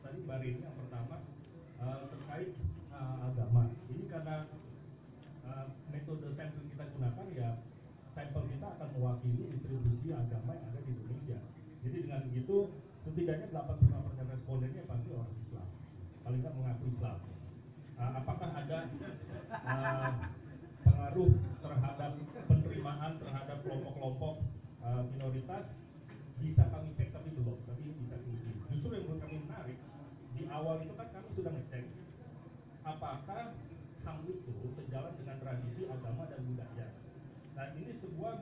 [0.00, 1.16] Tadi Mbak yang pertama
[1.76, 2.50] eh, terkait
[2.88, 3.62] eh, agama.
[3.92, 4.48] Ini karena
[5.44, 7.60] eh, metode sampel kita gunakan ya
[8.16, 11.40] sampel kita akan mewakili distribusi agama yang ada di Indonesia.
[11.84, 12.56] Jadi dengan begitu
[13.04, 15.68] setidaknya 85% respondennya pasti orang Islam.
[16.24, 17.18] Paling nggak mengaku Islam.
[18.00, 20.12] Eh, apakah ada eh,
[20.80, 21.30] pengaruh
[21.60, 22.12] terhadap
[22.48, 24.34] penerimaan terhadap kelompok-kelompok
[24.80, 25.64] eh, minoritas
[26.44, 29.78] bisa kami cek tapi belum tapi ini bisa diuji justru yang menurut kami menarik
[30.34, 31.84] di awal itu kan kami sudah ngecek
[33.04, 33.52] apakah
[34.04, 36.88] HAM itu sejalan dengan tradisi agama dan budaya.
[37.52, 38.34] Nah ini sebuah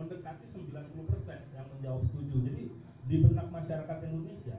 [0.00, 2.36] mendekati 90% yang menjawab setuju.
[2.48, 2.62] Jadi
[3.08, 4.58] di benak masyarakat Indonesia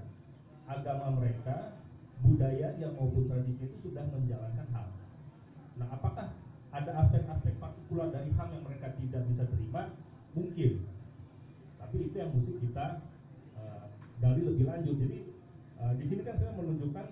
[0.69, 1.81] agama mereka
[2.21, 4.89] budaya maupun tradisi itu sudah menjalankan HAM
[5.73, 6.29] nah apakah
[6.73, 9.93] ada aspek-aspek partikular dari HAM yang mereka tidak bisa terima?
[10.33, 10.71] Mungkin.
[11.77, 12.85] Tapi itu yang mesti kita
[13.53, 13.85] uh,
[14.17, 14.97] gali lebih lanjut.
[14.97, 15.17] Jadi
[15.77, 17.05] uh, di sini kan saya menunjukkan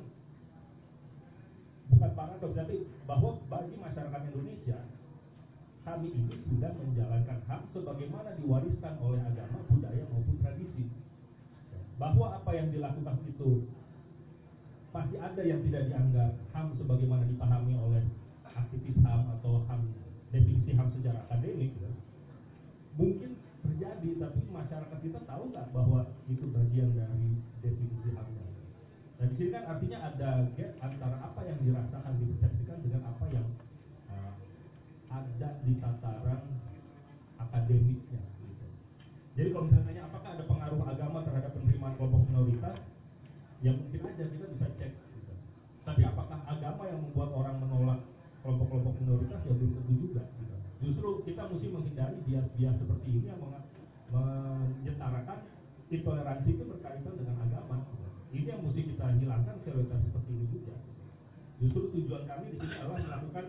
[2.01, 4.89] bukan paradoks tapi bahwa bagi masyarakat Indonesia
[5.85, 10.89] kami ini sudah menjalankan hak sebagaimana diwariskan oleh agama budaya maupun tradisi
[12.01, 13.69] bahwa apa yang dilakukan itu
[14.89, 18.01] masih ada yang tidak dianggap HAM sebagaimana dipahami oleh
[18.49, 19.85] aktivis HAM atau HAM
[20.33, 21.91] definisi HAM secara akademik ya.
[22.97, 28.40] mungkin terjadi tapi masyarakat kita tahu nggak bahwa itu bagian dari definisi HAM-nya.
[29.21, 33.45] Nah di sini kan artinya ada gap antara apa yang dirasakan dipersepsikan dengan apa yang
[34.09, 34.33] uh,
[35.13, 36.41] ada di tataran
[37.37, 38.17] akademiknya.
[38.17, 38.65] Gitu.
[39.37, 42.75] Jadi kalau misalnya tanya apakah ada pengaruh agama terhadap penerimaan kelompok minoritas,
[43.61, 44.91] ya mungkin aja kita bisa cek.
[45.13, 45.33] Gitu.
[45.85, 48.01] Tapi apakah agama yang membuat orang menolak
[48.41, 50.23] kelompok-kelompok minoritas ya belum tentu juga.
[50.33, 50.55] Gitu.
[50.81, 53.41] Justru kita mesti menghindari bias-bias seperti ini yang
[54.09, 55.45] menyetarakan
[55.93, 56.63] intoleransi itu.
[58.41, 60.73] Ini yang mesti kita hilangkan stereotip seperti ini juga.
[61.61, 63.45] Justru tujuan kami di sini adalah melakukan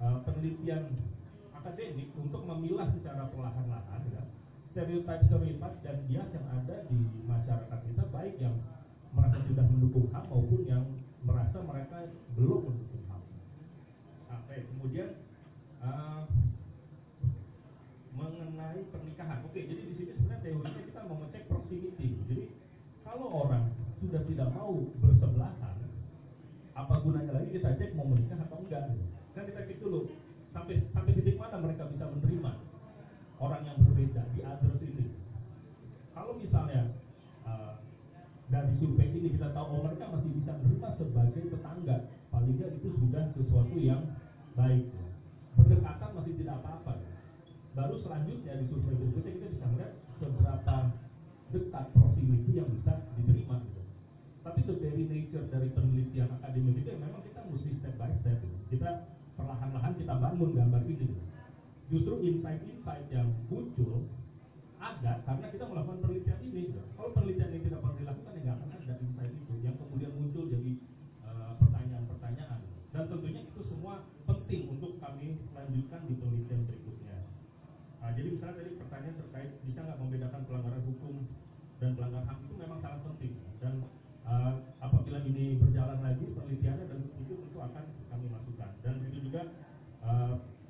[0.00, 0.82] uh, penelitian
[1.52, 4.24] akademik untuk memilah secara perlahan-lahan ya,
[4.72, 8.56] stereotip-stereotip dan bias yang ada di masyarakat kita baik yang
[9.12, 10.84] merasa sudah mendukung HAM maupun yang
[11.28, 13.22] merasa mereka belum mendukung HAM.
[14.32, 15.08] Oke, kemudian
[15.84, 16.24] uh,
[18.16, 19.44] mengenai pernikahan.
[19.44, 22.16] Oke, jadi di sini sebenarnya teorinya kita mau ngecek proximity.
[22.24, 22.38] Jadi
[23.04, 23.71] kalau orang
[24.02, 25.76] sudah tidak mau bersebelahan,
[26.74, 28.90] apa gunanya lagi kita cek mau menikah atau enggak?
[29.38, 30.10] Kan kita cek dulu
[30.50, 32.52] sampai sampai titik mana mereka bisa menerima
[33.38, 35.06] orang yang berbeda di address ini.
[36.12, 36.98] Kalau misalnya
[37.46, 37.78] uh,
[38.50, 41.96] dari survei ini kita tahu oh mereka masih bisa menerima sebagai tetangga,
[42.34, 44.02] paling nggak itu sudah sesuatu yang
[44.58, 44.90] baik.
[45.54, 46.98] Berdekatan masih tidak apa-apa.
[47.72, 50.76] Baru selanjutnya di survei berikutnya kita bisa melihat seberapa
[51.52, 53.71] dekat proximity yang bisa diterima.
[54.42, 58.58] Tapi the very nature dari penelitian akademik itu memang kita mesti step by step gitu.
[58.74, 59.06] Kita
[59.38, 61.14] perlahan-lahan kita bangun gambar ini gitu.
[61.94, 64.10] Justru insight-insight yang muncul
[64.82, 66.82] ada karena kita melakukan penelitian ini gitu.
[66.98, 70.44] Kalau penelitian ini tidak pernah dilakukan ya nggak akan ada insight itu yang kemudian muncul
[70.50, 70.72] jadi
[71.22, 72.60] uh, pertanyaan-pertanyaan.
[72.90, 73.94] Dan tentunya itu semua
[74.26, 77.18] penting untuk kami lanjutkan di penelitian berikutnya.
[78.02, 81.14] Nah, jadi misalnya tadi pertanyaan terkait bisa nggak membedakan pelanggaran hukum
[81.78, 83.32] dan pelanggaran HAM itu memang sangat penting
[83.62, 83.74] dan
[84.26, 89.42] uh, apabila ini berjalan lagi penelitiannya dan itu tentu akan kami masukkan dan begitu juga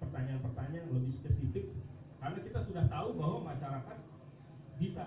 [0.02, 1.64] pertanyaan-pertanyaan uh, lebih spesifik
[2.20, 3.98] karena kita sudah tahu bahwa masyarakat
[4.76, 5.04] bisa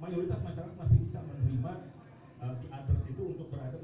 [0.00, 1.72] mayoritas masyarakat masih bisa menerima
[2.40, 3.76] uh, di address itu untuk berada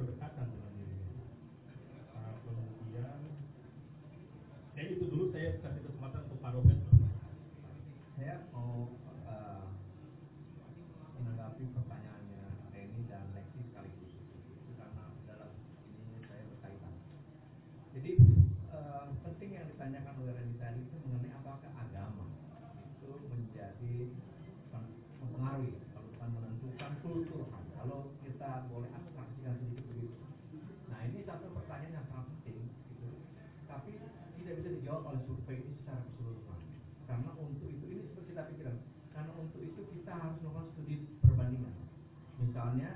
[42.60, 42.92] misalnya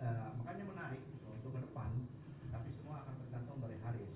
[0.00, 1.92] uh, makanya menarik gitu, untuk ke depan
[2.48, 4.08] tapi semua akan tergantung dari Haris.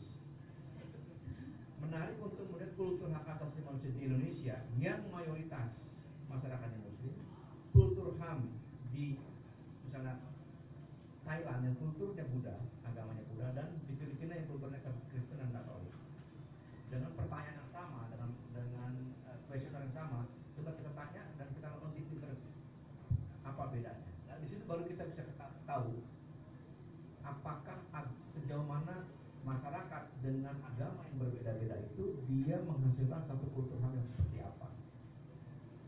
[1.85, 5.69] Menarik untuk melihat kultur hak asasi manusia di Indonesia yang mayoritas
[6.33, 7.13] masyarakatnya muslim
[7.77, 8.49] kultur HAM
[8.89, 9.21] di
[9.85, 10.17] misalnya
[11.29, 12.57] Thailand yang kulturnya Buddha
[30.27, 34.67] dengan agama yang berbeda-beda itu dia menghasilkan satu kultural yang seperti apa.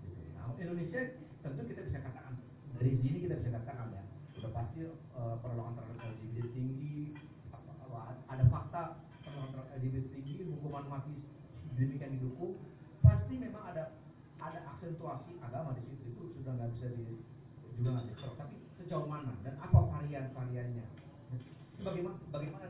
[0.06, 0.22] Gitu.
[0.38, 1.00] Nah Indonesia
[1.42, 2.38] tentu kita bisa katakan
[2.78, 4.02] dari sini kita bisa katakan ya
[4.38, 7.18] sudah pasti eh, perlawanan terhadap LGBT tinggi
[8.28, 8.82] ada fakta
[9.26, 11.14] perlawanan terhadap LGBT tinggi hukuman mati
[11.74, 12.62] demikian didukung
[13.02, 13.98] pasti memang ada
[14.38, 17.18] ada aksentuasi agama di situ itu sudah nggak bisa di
[17.78, 20.86] juga nggak tapi sejauh mana dan apa varian variannya
[21.82, 22.66] bagaimana bagaimana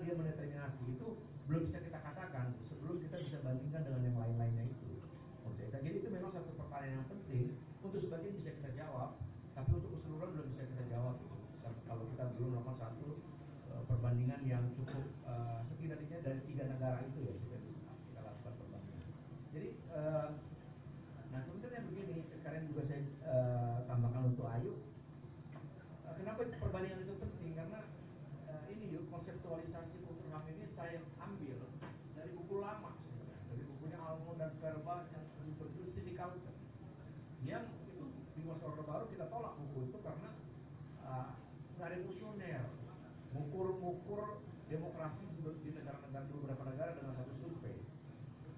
[43.58, 44.38] mengukur-ukur
[44.70, 47.82] demokrasi di negara-negara di beberapa negara dengan satu survei.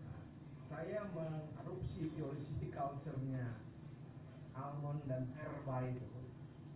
[0.04, 0.20] Nah,
[0.68, 3.64] saya mengadopsi teori city culture-nya
[4.52, 6.04] Almond dan Erba itu.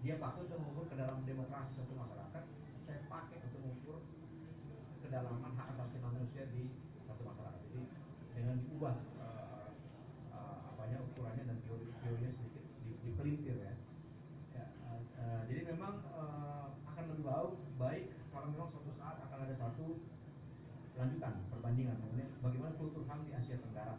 [0.01, 2.44] Dia pakai untuk mengukur ke dalam demokrasi satu masyarakat.
[2.88, 3.96] Saya pakai untuk mengukur
[5.05, 6.72] kedalaman hak asasi manusia di
[7.05, 7.60] satu masyarakat.
[7.60, 7.84] Jadi
[8.32, 9.68] dengan diubah eh,
[10.32, 12.64] eh, apanya ukurannya dan teori teorinya sedikit
[13.05, 13.74] dipelintir ya.
[14.56, 14.64] ya
[15.20, 16.01] eh, jadi memang
[16.88, 17.26] akan lebih
[17.74, 18.13] baik
[20.94, 21.96] lanjutan perbandingan.
[21.98, 23.98] Mengenai bagaimana kultur ham di asia tenggara?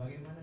[0.00, 0.39] bagaimana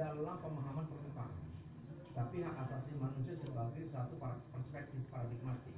[0.00, 1.44] dalam pemahaman perkembangan
[2.16, 4.16] tapi hak asasi manusia sebagai satu
[4.50, 5.76] perspektif paradigmatik.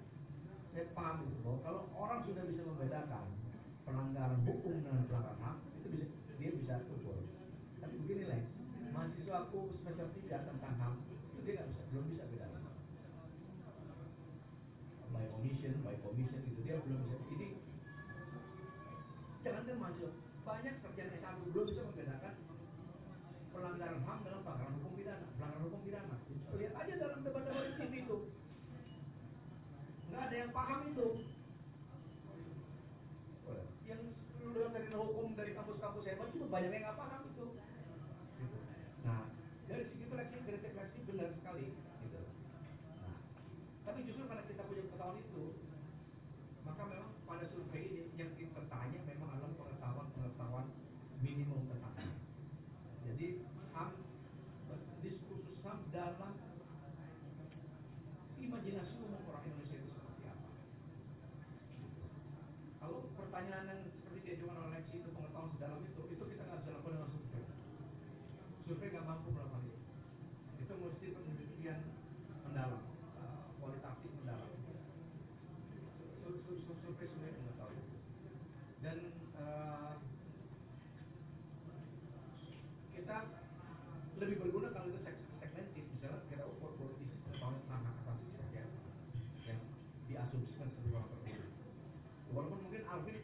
[0.70, 3.26] Saya paham itu loh kalau orang sudah bisa membedakan
[3.82, 6.06] pelanggaran hukum dengan pelanggaran hak itu bisa
[6.38, 7.18] dia bisa ukur
[7.82, 8.42] tapi begini lah
[8.94, 10.94] mahasiswa aku semester 3 tentang ham
[11.34, 12.62] itu dia gak bisa belum bisa bedakan.
[15.10, 17.18] By omission by commission gitu dia belum bisa.
[17.26, 17.46] Jadi
[19.42, 20.10] jangan kan mahasiswa.
[20.42, 20.74] Banyak
[30.52, 31.06] paham itu.
[33.88, 34.00] Yang
[34.44, 37.01] lu dengar dari hukum dari kampus-kampus hebat itu banyak yang apa?
[76.46, 77.66] survei sebenarnya lima
[78.82, 78.96] dan
[79.38, 79.94] uh,
[82.90, 83.16] kita
[84.18, 85.00] lebih berguna kalau itu
[85.38, 87.08] segmentif misalnya kita ukur politik
[87.38, 88.80] tahun langkah ke atas seperti apa
[89.46, 89.60] yang
[90.10, 91.42] diasumsikan sebuah orang
[92.34, 93.18] walaupun mungkin Alvin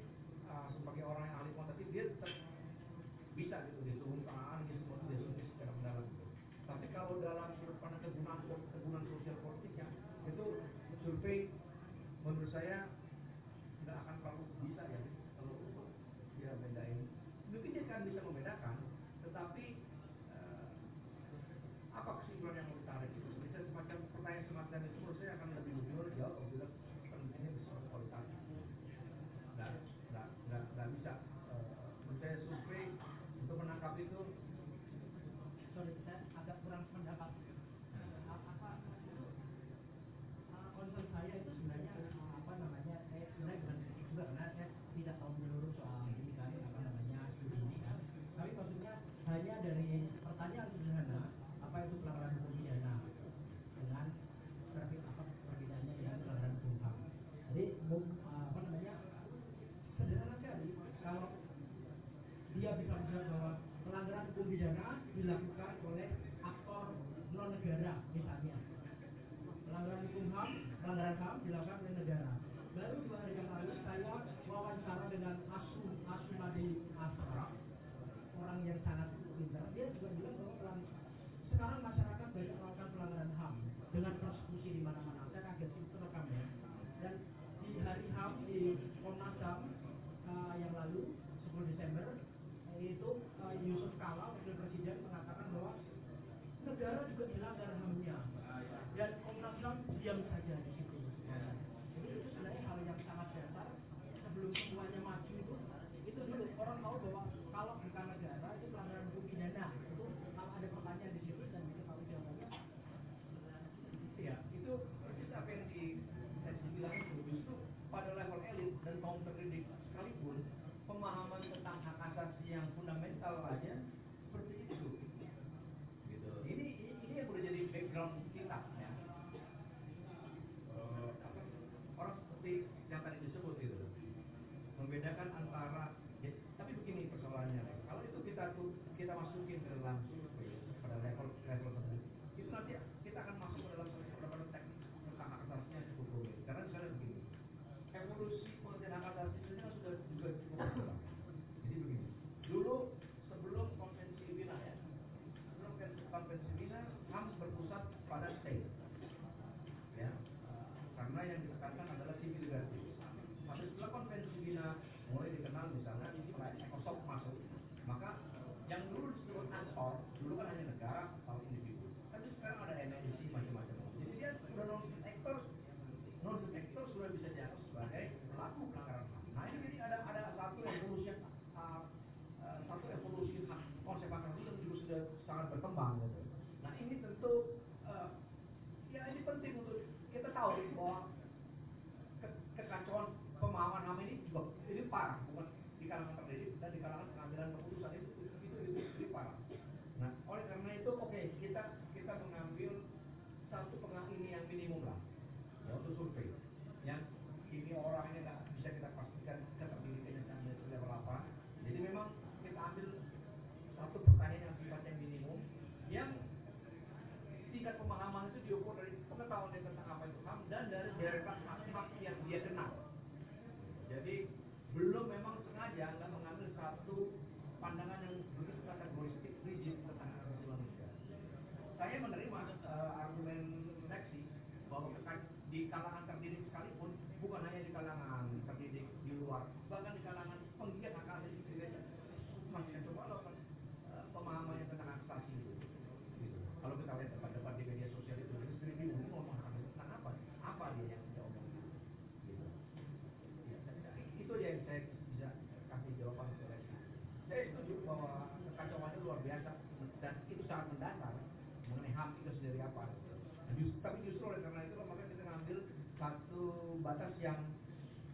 [263.59, 265.59] Tapi justru oleh karena itu makanya kita ngambil
[265.99, 266.45] satu
[266.79, 267.41] batas yang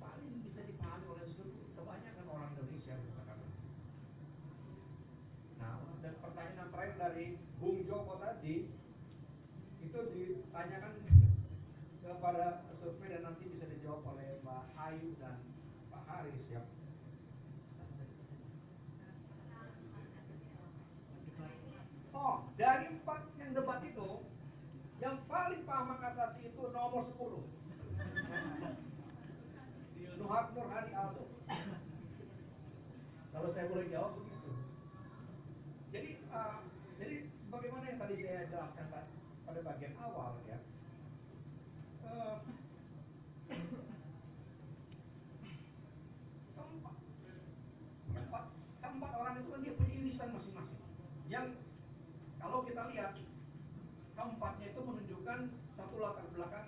[0.00, 3.50] paling bisa dipahami oleh seluruh kebanyakan orang Indonesia katakan.
[5.60, 7.26] Nah, dan pertanyaan terakhir dari
[7.60, 8.72] Bung Joko tadi
[9.84, 10.92] itu ditanyakan
[12.00, 15.44] kepada survei dan nanti bisa dijawab oleh Mbak Ayu dan
[15.92, 16.64] Pak Haris ya.
[22.16, 24.08] Oh, dari empat yang debat itu,
[25.04, 27.44] yang paling paham asasi itu nomor 10.
[30.24, 31.28] Nuhak Nur Hadi Aldo.
[33.28, 34.50] Kalau saya boleh jawab begitu.
[35.92, 36.64] Jadi, uh,
[36.96, 39.12] jadi sebagaimana yang tadi saya jelaskan pa-
[39.44, 40.56] pada bagian awal ya.
[42.08, 42.40] Uh,
[46.56, 46.96] keempat,
[48.16, 48.44] keempat,
[48.80, 50.80] keempat orang itu kan dia punya irisan masing-masing.
[51.28, 51.46] Yang
[52.40, 53.12] kalau kita lihat
[54.14, 55.38] keempatnya itu menunjukkan
[55.76, 56.66] satu latar belakang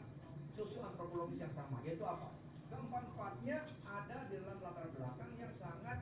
[1.34, 2.38] yang sama, yaitu apa?
[2.70, 5.98] Keempat-empatnya ada di dalam latar belakang yang sangat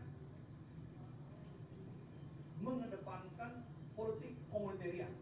[2.60, 3.52] mengedepankan
[3.96, 5.12] politik komunitarian.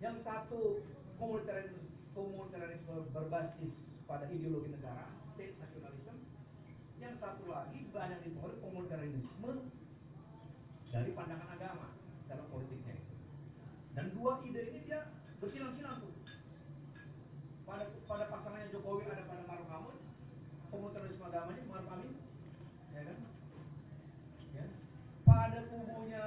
[0.00, 0.60] Yang satu
[1.20, 3.72] komunitarianisme, komunitarianisme berbasis
[4.08, 6.16] pada ideologi negara, state nationalism.
[7.00, 9.52] Yang satu lagi banyak dipengaruhi komunitarianisme
[10.92, 11.88] dari pandangan agama
[12.28, 13.14] dalam politiknya itu.
[13.96, 15.08] Dan dua ide ini dia
[15.40, 16.11] bersilang-silang tuh.
[17.72, 19.96] Pada pada pasangannya Jokowi ada pada Maruf Amin,
[20.68, 22.20] komunitarisme agamanya Maruf Amin,
[22.92, 23.18] ya kan?
[24.52, 24.64] Ya.
[25.24, 26.24] Pada kubunya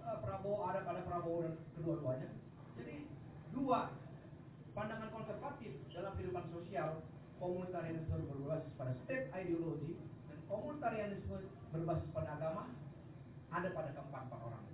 [0.00, 2.32] eh, Prabowo ada pada Prabowo dan kedua-duanya.
[2.80, 3.04] Jadi
[3.52, 3.92] dua
[4.72, 7.04] pandangan konservatif dalam kehidupan sosial
[7.36, 9.92] komunitarianisme berbasis pada state ideology
[10.32, 12.72] dan komunitarianisme berbasis pada agama
[13.52, 14.64] ada pada keempat-empat orang.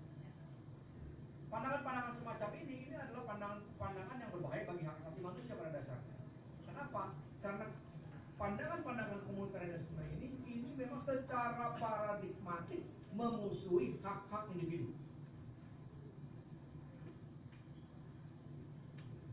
[1.54, 6.16] Pandangan-pandangan semacam ini ini adalah pandangan-pandangan yang berbahaya bagi hak asasi manusia pada dasarnya.
[6.66, 7.02] Kenapa?
[7.44, 7.68] Karena
[8.40, 14.96] pandangan-pandangan komunitarianisme ini ini memang secara paradigmatik memusuhi hak-hak individu.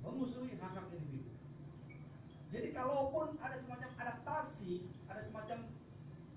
[0.04, 1.32] Memusuhi hak-hak individu.
[2.52, 5.72] Jadi kalaupun ada semacam adaptasi, ada semacam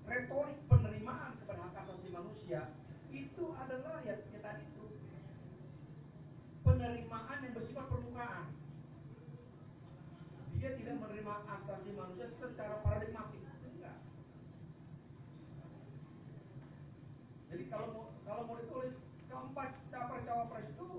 [0.07, 2.71] retorik penerimaan kepada hak asasi manusia,
[3.11, 4.85] itu adalah ya, ya tadi itu
[6.63, 7.53] penerimaan yang
[10.65, 13.37] Dia tidak menerima asasi manusia secara paradigmatik.
[13.69, 14.01] Enggak.
[17.53, 18.97] Jadi kalau mau kalau mau ditulis
[19.29, 20.89] keempat capres cawapres itu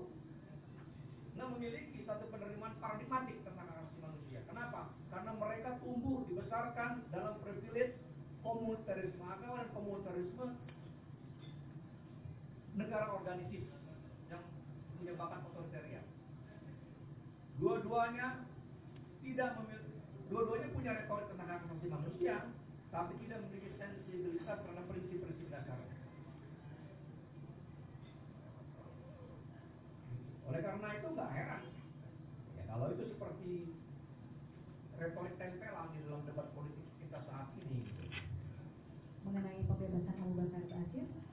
[1.35, 4.39] nggak memiliki satu penerimaan paradigmatik tentang asasi manusia.
[4.47, 4.95] Kenapa?
[5.11, 7.99] Karena mereka tumbuh dibesarkan dalam privilege
[8.39, 10.45] komunitarisme agama dan komunitarisme
[12.71, 13.67] negara organisis
[14.31, 14.47] yang
[14.95, 16.07] punya bakat otoritarian.
[17.59, 18.47] Dua-duanya
[19.27, 19.99] tidak memiliki,
[20.31, 22.35] dua-duanya punya retorik tentang hak asasi manusia,
[22.95, 25.79] tapi tidak memiliki sensibilitas terhadap prinsip-prinsip dasar.
[30.47, 31.63] Oleh karena itu nggak heran,
[32.55, 33.51] ya kalau itu seperti
[34.95, 37.83] retorik tempelan di dalam debat politik kita saat ini.
[37.83, 38.03] gitu.
[39.27, 41.26] mengenai pembebasan Abu Bakar Basir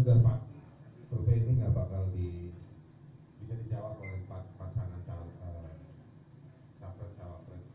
[0.00, 0.40] sudah Pak.
[1.12, 2.48] Survei ini nggak bakal di
[3.36, 4.24] bisa dijawab oleh
[4.56, 5.76] pasangan calon uh,
[6.80, 7.68] capres cawapres.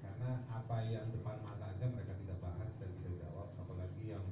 [0.00, 4.24] Karena apa yang depan mata aja mereka tidak bahas dan tidak jawab apalagi yang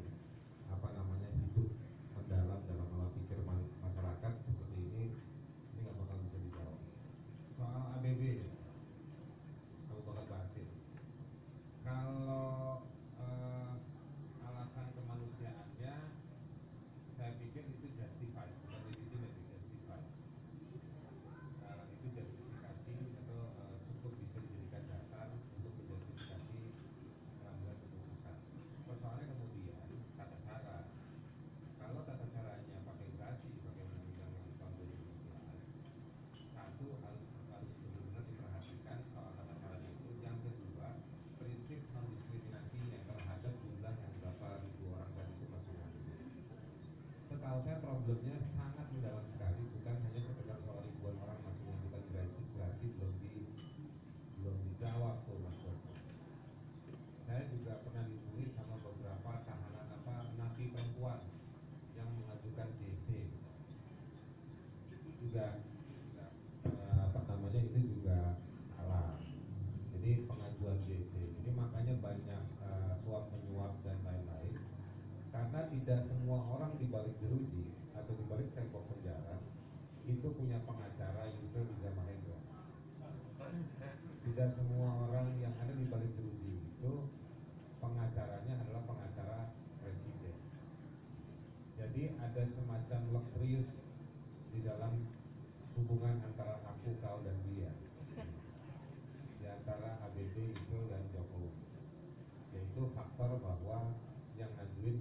[0.73, 1.69] apa namanya hidup
[2.17, 3.37] mendalam dalam pola pikir
[3.85, 5.05] masyarakat seperti ini
[5.77, 6.81] ini nggak bakal bisa dijawab.
[7.53, 8.49] Soal ABB
[9.93, 10.69] aku bakal bahas Basir
[11.85, 12.81] kalau
[92.21, 93.69] ada semacam lekrius
[94.53, 95.05] di dalam
[95.79, 97.71] hubungan antara aku, kau, dan dia.
[99.41, 101.51] Di antara ABB, Ibu, dan Jokowi.
[102.53, 103.93] Yaitu faktor bahwa
[104.37, 105.01] yang ngajuin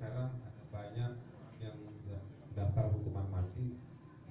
[0.00, 0.32] sekarang
[0.72, 1.12] banyak
[1.60, 1.76] yang
[2.56, 3.76] daftar hukuman mati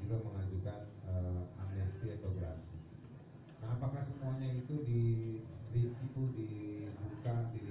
[0.02, 2.74] juga mengajukan uh, amnesti atau gerasi.
[3.62, 5.02] Nah, apakah semuanya itu di
[5.70, 7.69] review, dibuka, di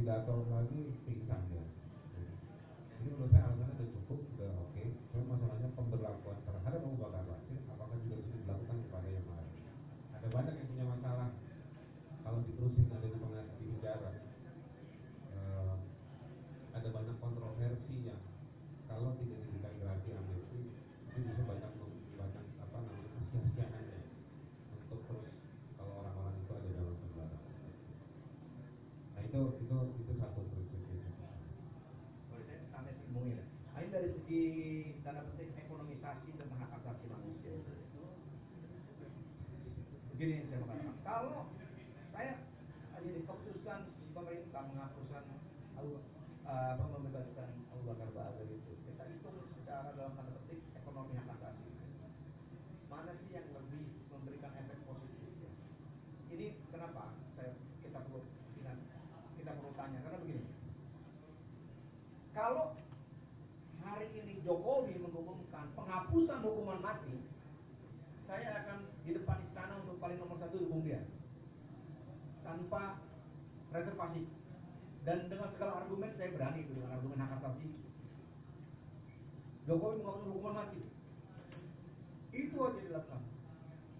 [0.00, 1.60] tiga tahun lagi pingsan dia.
[3.04, 4.84] Ini menurut saya alasannya sudah cukup sudah oke.
[5.12, 9.50] Cuma masalahnya pemberlakuan terhadap Abu Bakar Basir apakah juga sudah dilakukan kepada yang lain?
[10.16, 11.28] Ada banyak yang punya masalah.
[12.24, 14.12] Kalau diterusin ada di penjara.
[15.36, 15.74] Eh,
[16.80, 18.24] ada banyak kontroversi yang
[18.88, 19.39] kalau tidak
[41.20, 41.52] kalau
[42.16, 42.32] saya
[42.96, 45.24] hanya diputuskan di pemerintah menghapuskan
[45.76, 46.84] uh, apa,
[72.70, 73.02] tanpa
[73.74, 74.22] reservasi.
[75.02, 77.66] Dan dengan segala argumen saya berani itu dengan argumen hak asasi.
[79.66, 80.82] Jokowi melakukan hukuman mati.
[82.30, 83.22] Itu aja dilakukan.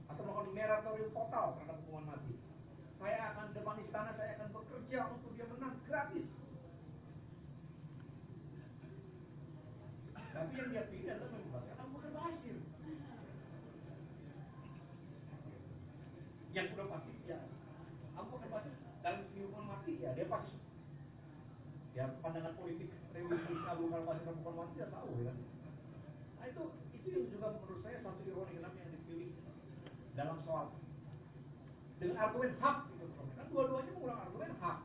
[0.07, 2.35] Atau melakukan meratorium total terhadap hukuman mati.
[3.03, 6.27] Saya akan depan istana saya akan bekerja untuk dia menang gratis.
[10.31, 11.00] Tapi yang dia pilih
[22.01, 25.29] ya pandangan politik dan hukuman mati dia tahu ya.
[25.29, 25.37] Kan.
[26.41, 26.63] Nah itu
[26.97, 29.31] itu yang juga menurut saya satu ironi kenapa yang dipilih
[30.17, 30.67] dalam soal
[32.01, 33.05] dengan argumen hak gitu
[33.37, 34.79] kan dua-duanya mengulang argumen hak.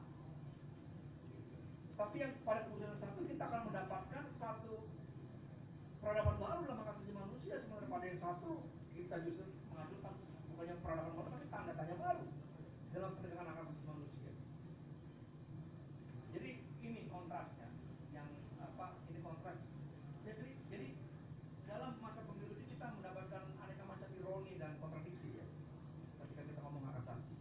[1.96, 4.74] Tapi yang pada keputusan satu kita akan mendapatkan satu
[6.04, 7.56] peradaban baru dalam hak manusia.
[7.64, 8.52] Sementara pada yang satu
[8.92, 10.14] kita justru mengajukan
[10.52, 12.26] bukannya peradaban baru tapi tanda tanya baru
[12.96, 14.32] dalam penegakan hak asasi manusia
[16.32, 17.68] jadi ini kontrasnya
[18.16, 18.32] yang
[18.64, 19.60] apa ini kontras
[20.24, 20.88] jadi jadi
[21.68, 25.46] dalam masa pemilu ini kita mendapatkan aneka macam ironi dan kontradiksi ya
[26.24, 27.36] ketika kita ngomong hak asasi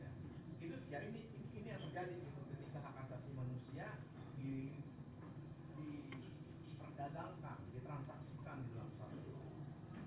[0.00, 0.08] ya.
[0.56, 1.20] itu ya ini
[1.52, 3.86] ini, yang terjadi gitu ketika hak asasi manusia
[4.40, 4.72] di
[5.76, 9.20] diperdagangkan ditransaksikan di dalam satu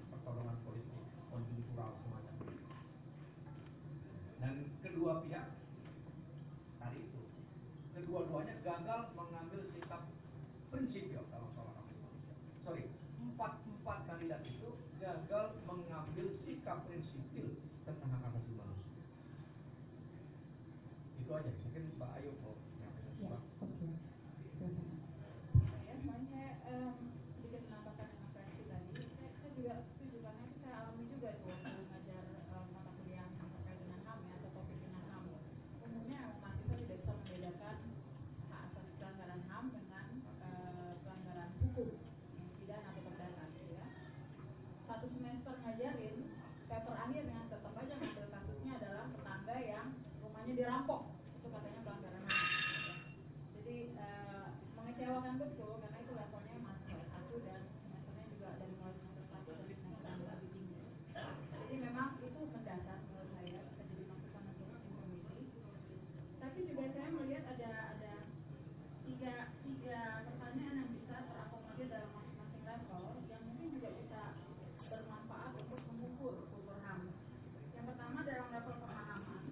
[0.10, 0.98] pertolongan politik
[1.30, 2.58] konjuntural semacam itu
[4.42, 5.48] dan kedua pihak
[6.78, 7.22] tadi itu
[7.94, 10.10] kedua-duanya gagal mengambil sikap
[10.74, 12.34] prinsipil dalam soal hak asasi manusia
[12.66, 12.90] sorry
[13.22, 17.54] empat empat kandidat itu gagal mengambil sikap prinsipil
[17.86, 18.90] tentang hak asasi manusia
[21.22, 23.46] itu aja mungkin Mbak Ayu mau menyampaikan Ya, sesuatu.
[23.62, 23.88] oke.
[24.58, 24.88] Silakan.
[25.86, 26.94] ya semuanya em,
[27.32, 31.46] sedikit menambahkan dengan versi tadi saya, saya juga setuju karena itu saya alami juga tuh
[31.48, 35.24] waktu mengajar em, mata kuliah yang terkait dengan HAM ya atau topik dengan HAM
[35.86, 37.76] umumnya mahasiswa tidak bisa membedakan
[38.50, 40.06] hak asasi pelanggaran HAM dengan
[40.42, 41.90] eh, pelanggaran hukum
[42.60, 43.86] pidana atau perdata gitu ya
[44.84, 46.18] satu semester ngajarin
[46.68, 49.88] paper akhirnya tetap aja ngambil kasusnya adalah tetangga yang
[50.20, 51.02] rumahnya dirampok
[51.42, 52.94] itu katanya pelanggaran HAM gitu.
[53.58, 54.46] jadi eh,
[54.78, 59.68] mengecewakan betul karena itu levelnya masih satu dan semesternya juga dari mulai semester satu dan
[59.74, 60.82] semester yang lebih tinggi
[61.52, 65.60] jadi memang itu mendasar menurut saya bisa jadi masukan untuk tim komisi
[66.38, 68.14] tapi juga saya melihat ada ada
[69.02, 69.34] tiga
[69.66, 70.00] tiga
[70.30, 74.22] pertanyaan yang bisa terakomodir dalam masing-masing level yang mungkin juga bisa
[74.86, 77.10] bermanfaat untuk mengukur kultur HAM.
[77.72, 79.44] Yang pertama dalam level pemahaman,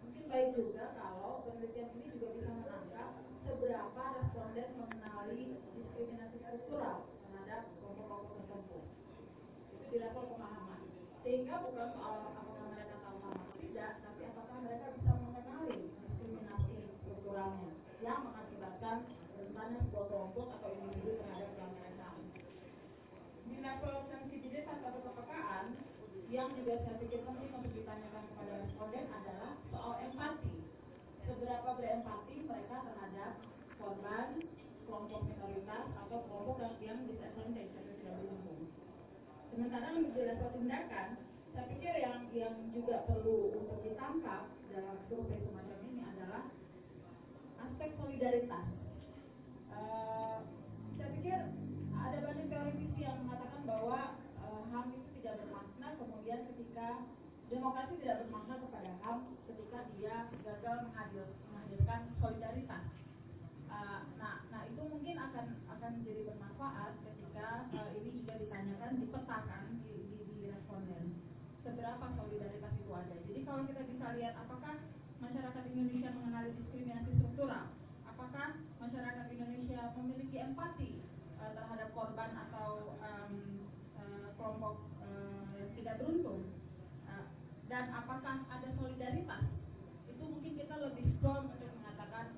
[0.00, 3.08] mungkin baik juga kalau penelitian ini juga bisa menangkap
[3.44, 5.42] seberapa responden mengenali
[5.76, 8.78] diskriminasi struktural terhadap kelompok-kelompok tertentu.
[9.70, 10.80] Itu di level pemahaman.
[11.20, 16.88] Sehingga bukan soal apakah mereka tahu HAM atau tidak, tapi apakah mereka bisa mengenali diskriminasi
[17.04, 19.04] strukturalnya yang mengakibatkan
[19.36, 22.16] rentannya sebuah kelompok atau individu terhadap pelanggaran HAM
[23.44, 25.76] di level sensibilitas atau kepekaan
[26.32, 30.56] yang juga saya pikir penting untuk ditanyakan kepada responden adalah soal empati.
[31.28, 33.32] Seberapa berempati mereka terhadap
[33.76, 34.28] korban,
[34.88, 38.60] kelompok minoritas atau kelompok yang- yang disadvantage atau tidak beruntung.
[39.52, 41.08] Sementara di level tindakan,
[41.54, 46.50] saya pikir yang yang juga perlu untuk ditangkap dalam survei semacam ini adalah
[47.62, 48.66] aspek solidaritas.
[49.70, 50.38] Eh,
[50.98, 51.38] saya pikir
[51.94, 57.06] ada banyak teoretisi yang mengatakan bahwa eh, HAM itu tidak bermakna kemudian ketika
[57.46, 62.84] demokrasi tidak bermakna kepada HAM ketika dia gagal menghadir, menghadirkan solidaritas.
[63.70, 69.62] Eh, nah, nah itu mungkin akan akan menjadi bermanfaat ketika eh, ini juga ditanyakan, dipetakan
[69.86, 71.14] di, di, di responden
[71.64, 73.16] seberapa solidaritas itu ada.
[73.24, 74.76] Jadi kalau kita bisa lihat apakah
[75.34, 77.66] masyarakat Indonesia mengenali diskriminasi struktural,
[78.06, 81.02] apakah masyarakat Indonesia memiliki empati
[81.42, 83.66] eh, terhadap korban atau em,
[83.98, 84.86] eh, kelompok
[85.58, 86.42] yang tidak beruntung,
[87.04, 87.26] Eh,
[87.66, 89.44] dan apakah ada solidaritas,
[90.06, 92.30] itu mungkin kita lebih strong untuk mengatakan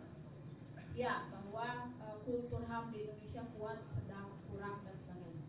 [0.97, 1.69] ya bahwa
[2.01, 5.45] eh, kultur HAM di Indonesia kuat, sedang, kurang dan sebagainya.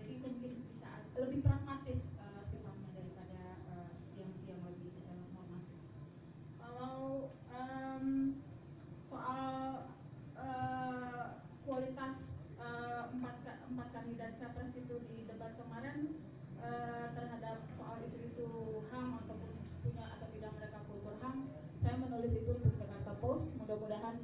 [0.00, 5.78] Jadi itu mungkin bisa lebih pragmatis eh, sifatnya daripada eh, yang yang lebih eh, normatif.
[6.58, 8.06] Kalau em,
[9.06, 9.54] soal
[10.34, 11.24] eh,
[11.62, 12.14] kualitas
[12.58, 16.18] eh, empat ka- empat kandidat capres itu di debat kemarin
[16.58, 18.48] eh, terhadap soal isu-isu
[18.88, 19.52] HAM ataupun
[19.84, 21.46] punya atau tidak mereka kultur HAM,
[21.78, 23.44] saya menulis itu untuk Jakarta Post.
[23.60, 24.16] Mudah-mudahan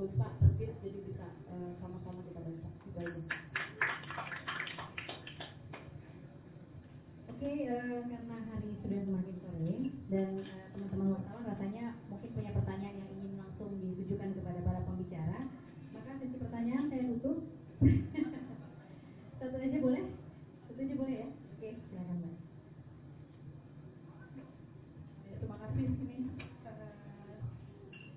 [0.00, 2.68] lusa terbit jadi bisa eh, sama-sama kita baca.
[2.88, 3.20] Itu aja.
[7.28, 9.72] Oke, eh, karena hari sudah semakin sore
[10.08, 15.38] dan eh, teman-teman wartawan rasanya mungkin punya pertanyaan yang ingin langsung ditujukan kepada para pembicara,
[15.92, 17.36] maka sesi pertanyaan saya tutup.
[19.40, 20.04] Satu aja boleh?
[20.68, 21.28] Satu aja boleh ya?
[21.56, 22.34] Oke, silakan mbak.
[25.28, 26.18] Ya, terima kasih ini
[26.64, 27.40] eh,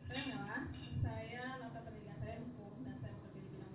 [0.08, 0.58] saya Mela,
[1.00, 3.74] saya latar pendidikan saya hukum dan saya bekerja di bidang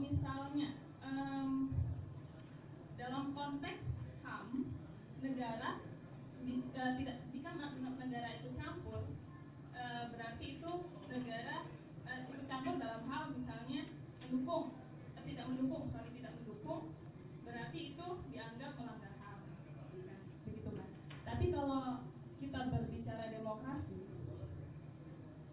[0.00, 0.68] misalnya
[1.04, 1.68] em,
[2.96, 3.84] dalam konteks
[4.24, 4.64] HAM
[5.20, 5.84] negara
[6.40, 9.04] di- eh, tidak jika ma- negara itu campur
[9.76, 10.72] eh, berarti itu
[11.06, 11.68] negara
[12.08, 13.92] eh, ikut campur dalam hal misalnya
[14.24, 14.72] mendukung
[15.14, 16.82] eh, tidak mendukung sorry tidak mendukung
[17.44, 19.38] berarti itu dianggap melanggar HAM
[20.48, 20.88] begitu kan
[21.28, 22.08] tapi kalau
[22.40, 24.00] kita berbicara demokrasi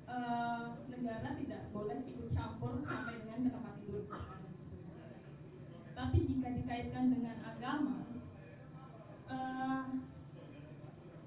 [0.07, 4.03] eh, negara tidak boleh ikut campur sampai dengan ke tempat tidur
[5.97, 8.05] tapi jika dikaitkan dengan agama
[9.33, 9.85] eh,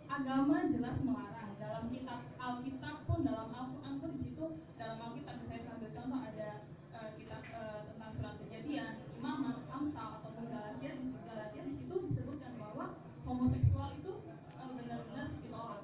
[0.07, 0.57] agama
[0.91, 1.55] jelas melarang.
[1.55, 6.51] Dalam kitab Alkitab pun dalam Al-Quran pun di situ dalam Alkitab saya sambil contoh ada
[6.99, 8.99] eh, kitab eh, tentang surat kejadian.
[9.15, 15.81] Imamat, Amsal ataupun Galatia di Galatia di situ disebutkan bahwa homoseksual itu eh, benar-benar ditolak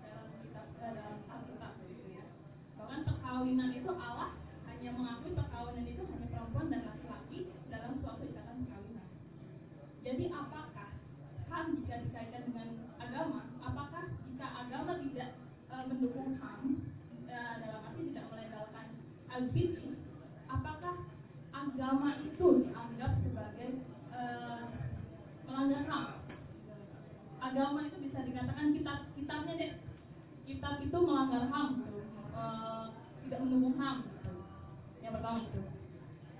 [0.00, 2.24] dalam kitab dalam Alkitab gitu ya.
[2.80, 4.40] Bahkan perkawinan itu Allah
[4.72, 9.06] hanya mengakui perkawinan itu hanya perempuan dan laki-laki dalam suatu ikatan perkawinan
[10.00, 10.88] jadi apakah
[11.50, 12.68] HAM jika dikaitkan dengan
[13.00, 14.06] agama, apakah
[14.36, 15.30] jika agama tidak
[15.72, 16.92] eh, mendukung HAM
[17.24, 18.86] eh, dalam arti tidak melegalkan
[19.32, 19.96] LGBT,
[20.44, 21.08] apakah
[21.56, 23.80] agama itu dianggap sebagai
[24.12, 24.64] eh,
[25.48, 26.06] melanggar HAM?
[27.40, 29.72] Agama itu bisa dikatakan kitab kitabnya deh,
[30.44, 32.04] kitab itu melanggar HAM, gitu.
[32.36, 32.84] Eh,
[33.24, 34.04] tidak mendukung HAM.
[34.04, 34.32] Gitu.
[35.00, 35.60] Yang pertama itu.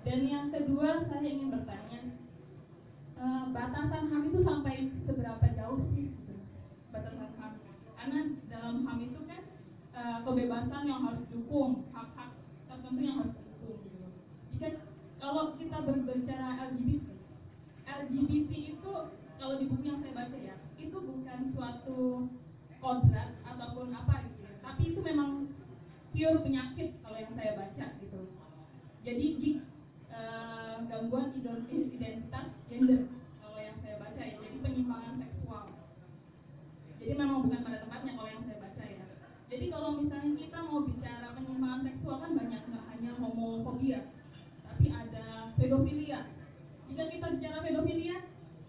[0.05, 2.01] Dan yang kedua saya ingin bertanya,
[3.49, 6.13] batasan HAM itu sampai seberapa jauh sih
[6.93, 7.53] batasan HAM
[7.97, 9.26] karena dalam HAM itu
[10.07, 12.31] eh, kebebasan yang harus didukung hak-hak
[12.71, 14.07] tertentu yang harus didukung gitu.
[14.55, 14.67] jika
[15.19, 17.07] kalau kita berbicara LGBT
[17.87, 18.93] LGBT itu
[19.37, 21.99] kalau di buku yang saya baca ya itu bukan suatu
[22.79, 24.53] kodrat ataupun apa gitu ya.
[24.61, 25.51] Tapi itu memang
[26.13, 28.21] pure penyakit kalau yang saya baca gitu.
[29.03, 29.49] Jadi di
[30.13, 33.11] eh, gangguan identitas gender
[33.43, 35.65] kalau yang saya baca ya jadi penyimpangan seksual.
[37.01, 39.07] Jadi memang bukan pada tempatnya kalau yang saya baca ya
[39.47, 43.99] jadi kalau misalnya kita mau bicara penyimpangan seksual kan banyak nggak hanya homofobia
[44.65, 46.19] tapi ada pedofilia.
[46.89, 48.17] Jika kita bicara pedofilia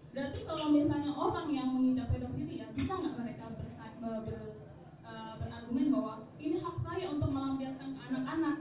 [0.09, 4.53] berarti kalau misalnya orang yang mengidap pedofilia bisa nggak mereka bersa- ber- ber-
[5.03, 8.57] eh, berargumen bahwa ini hak saya untuk melampiaskan ke anak-anak?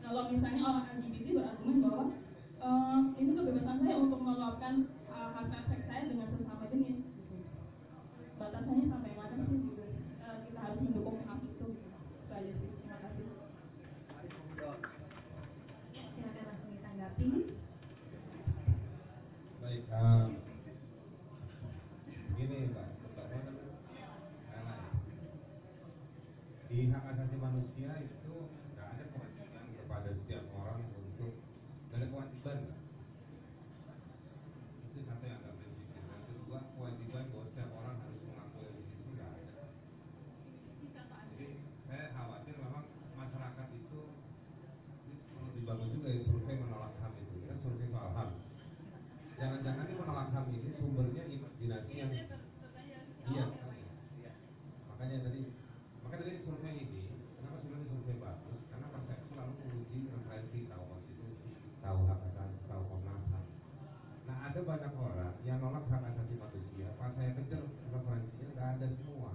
[0.00, 2.04] Kalau misalnya orang LGBT berargumen bahwa
[2.62, 4.74] "Eh, ini kebebasan saya untuk melakukan
[5.08, 7.36] uh, hasrat seks saya dengan sesama jenis gitu.
[8.38, 9.82] batasannya sampai mana sih gitu
[10.22, 13.26] Eh, kita harus mendukung hak itu itu aja sih terima kasih
[16.14, 17.26] silakan langsung ditanggapi
[19.58, 20.24] Baik, eh,
[22.28, 23.44] begini Mbak, Mbak Puan,
[24.48, 24.86] Nana, ya.
[26.66, 28.34] di hak asasi manusia itu
[28.72, 31.32] nggak ada kewajiban kepada setiap orang untuk
[31.88, 32.80] nggak ada kewajiban Mbak.
[34.82, 39.10] itu satu yang nggak prinsip yang kedua kewajiban bahwa setiap orang harus mengakui LGBT itu
[39.12, 39.64] nggak ada
[41.32, 41.48] jadi
[41.86, 42.84] saya khawatir memang
[43.14, 44.00] masyarakat itu
[45.06, 48.30] ini perlu dibangun juga ya survei menolak HAM itu kita survei soal HAM
[49.36, 53.80] jangan-jangan ini menolak HAM ini sumbernya imajinasi yang iya sekali.
[54.88, 55.40] makanya tadi
[56.02, 57.02] makanya tadi survei ini
[57.36, 61.48] kenapa sebenarnya survei bagus karena persepsi selalu menguji referensi tahu konstitusi
[61.78, 63.44] tahu hak asasi tahu komnas ham
[64.24, 68.86] nah ada banyak orang yang nolak hak asasi manusia pas saya kejar referensinya nggak ada
[68.96, 69.32] semua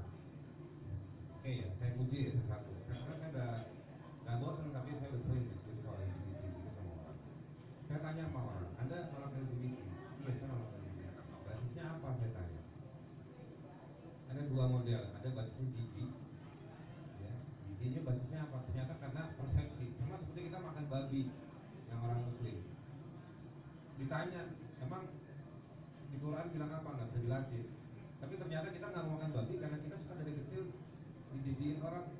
[1.36, 3.52] oke ya saya uji ya satu karena saya udah
[4.24, 7.20] nggak bosan tapi saya udah sering diskusi soal LGBT gitu sama orang
[7.88, 9.66] saya tanya sama orang anda nolak LGBT
[10.22, 11.02] iya saya nolak LGBT
[11.48, 12.62] basisnya apa saya tanya
[14.28, 16.12] ada dua model ada basisnya jijik
[17.18, 17.34] ya
[17.72, 21.22] jijiknya basisnya apa ternyata karena persepsi sama seperti kita makan babi
[21.88, 22.58] yang orang muslim
[23.98, 24.42] ditanya
[24.84, 25.04] emang
[26.08, 26.72] di Quran bilang
[27.38, 27.66] jelasin
[28.18, 30.62] tapi ternyata kita nggak mau makan babi karena kita suka dari kecil
[31.38, 32.17] dijijikin orang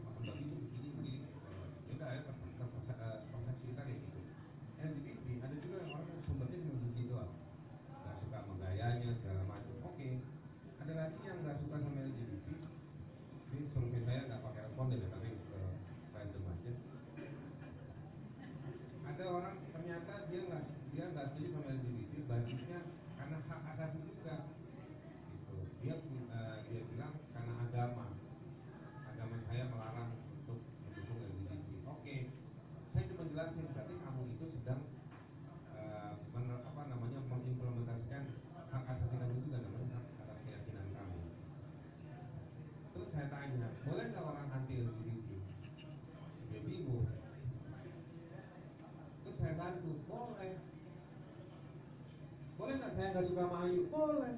[53.18, 54.36] nggak suka sama Ayu boleh.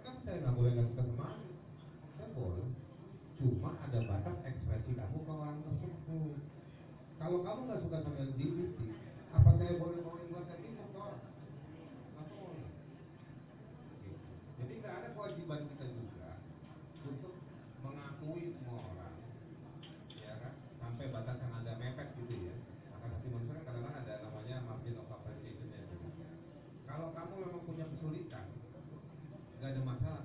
[0.00, 1.52] Kan saya nggak boleh nggak suka sama Ayu
[2.16, 2.68] saya boleh.
[3.36, 6.32] Cuma ada batas ekspresi kamu ke orang tersebut.
[7.20, 8.80] Kalau kamu nggak suka sama LGBT
[9.28, 10.00] apa saya boleh
[29.74, 30.23] ada masalah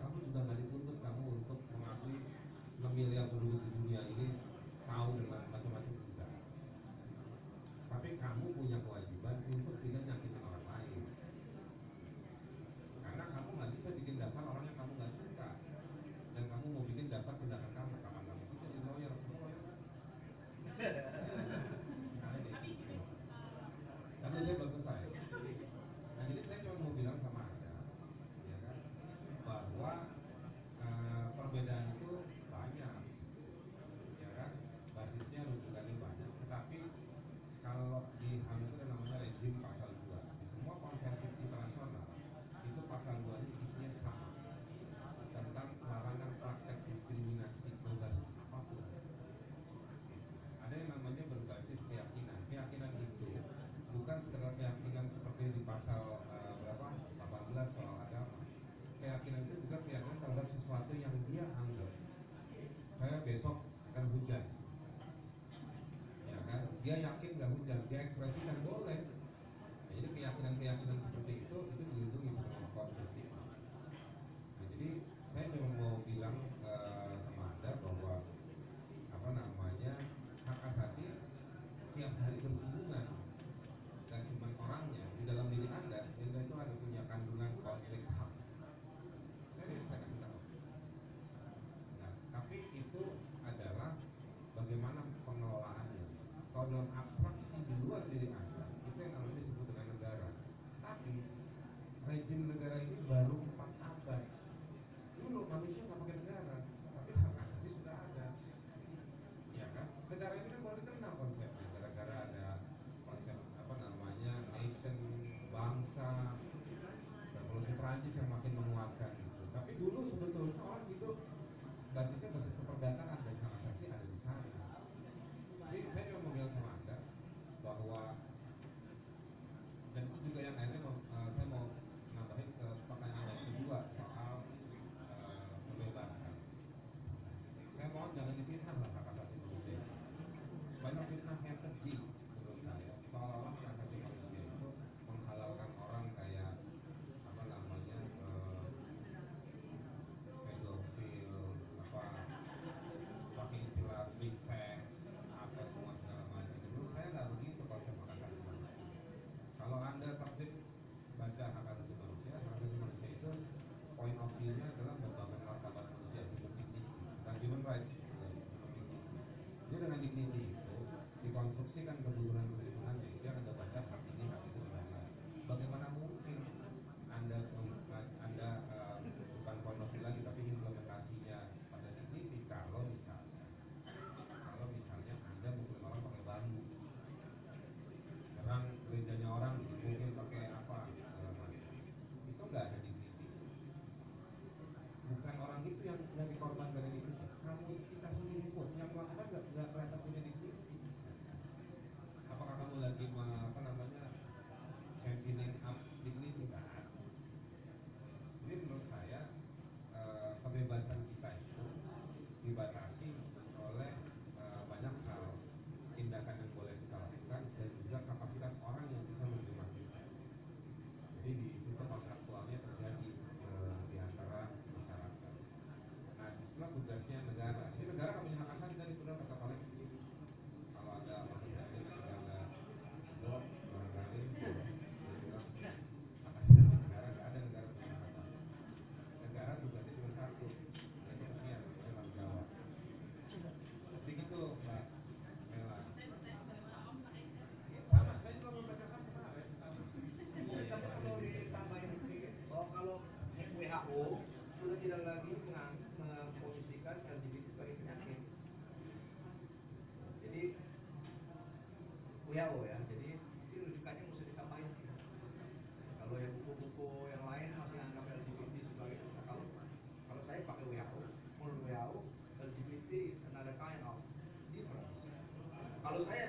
[276.00, 276.29] Saludos.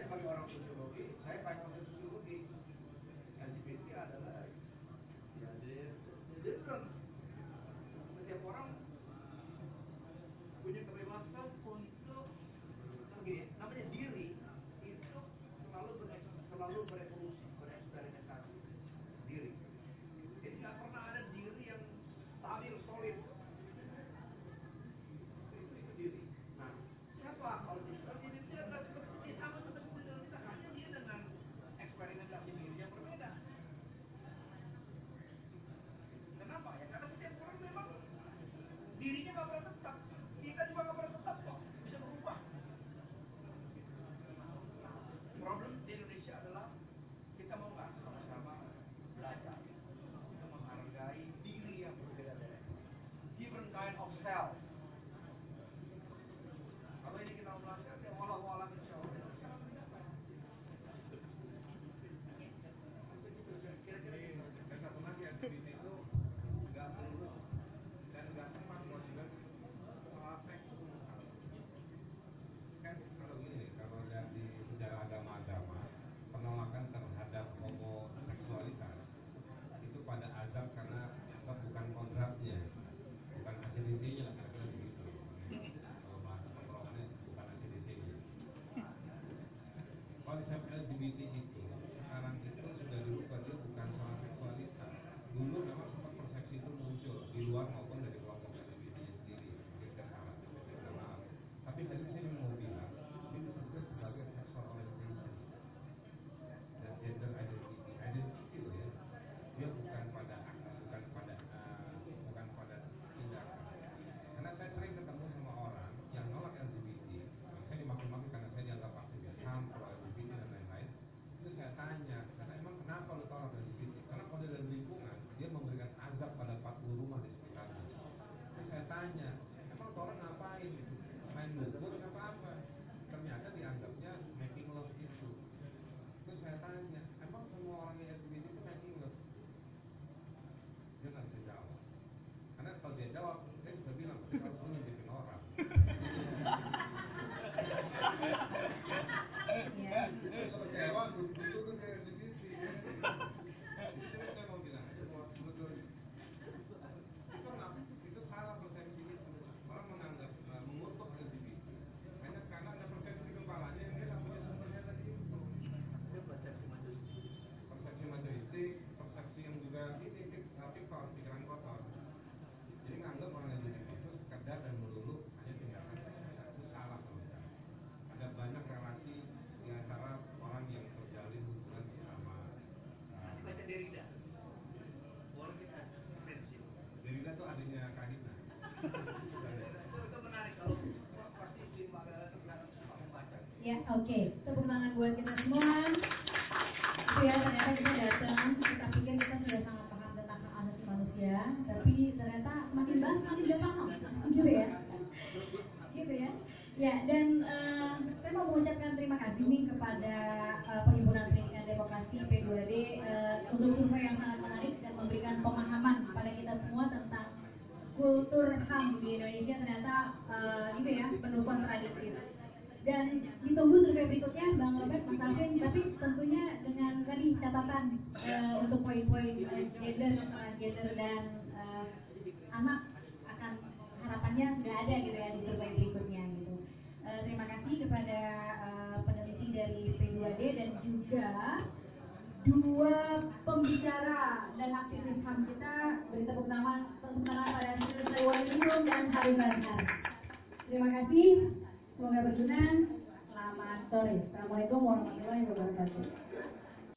[193.70, 194.34] Ya, oke.
[194.42, 195.29] Tepuk tangan buat kita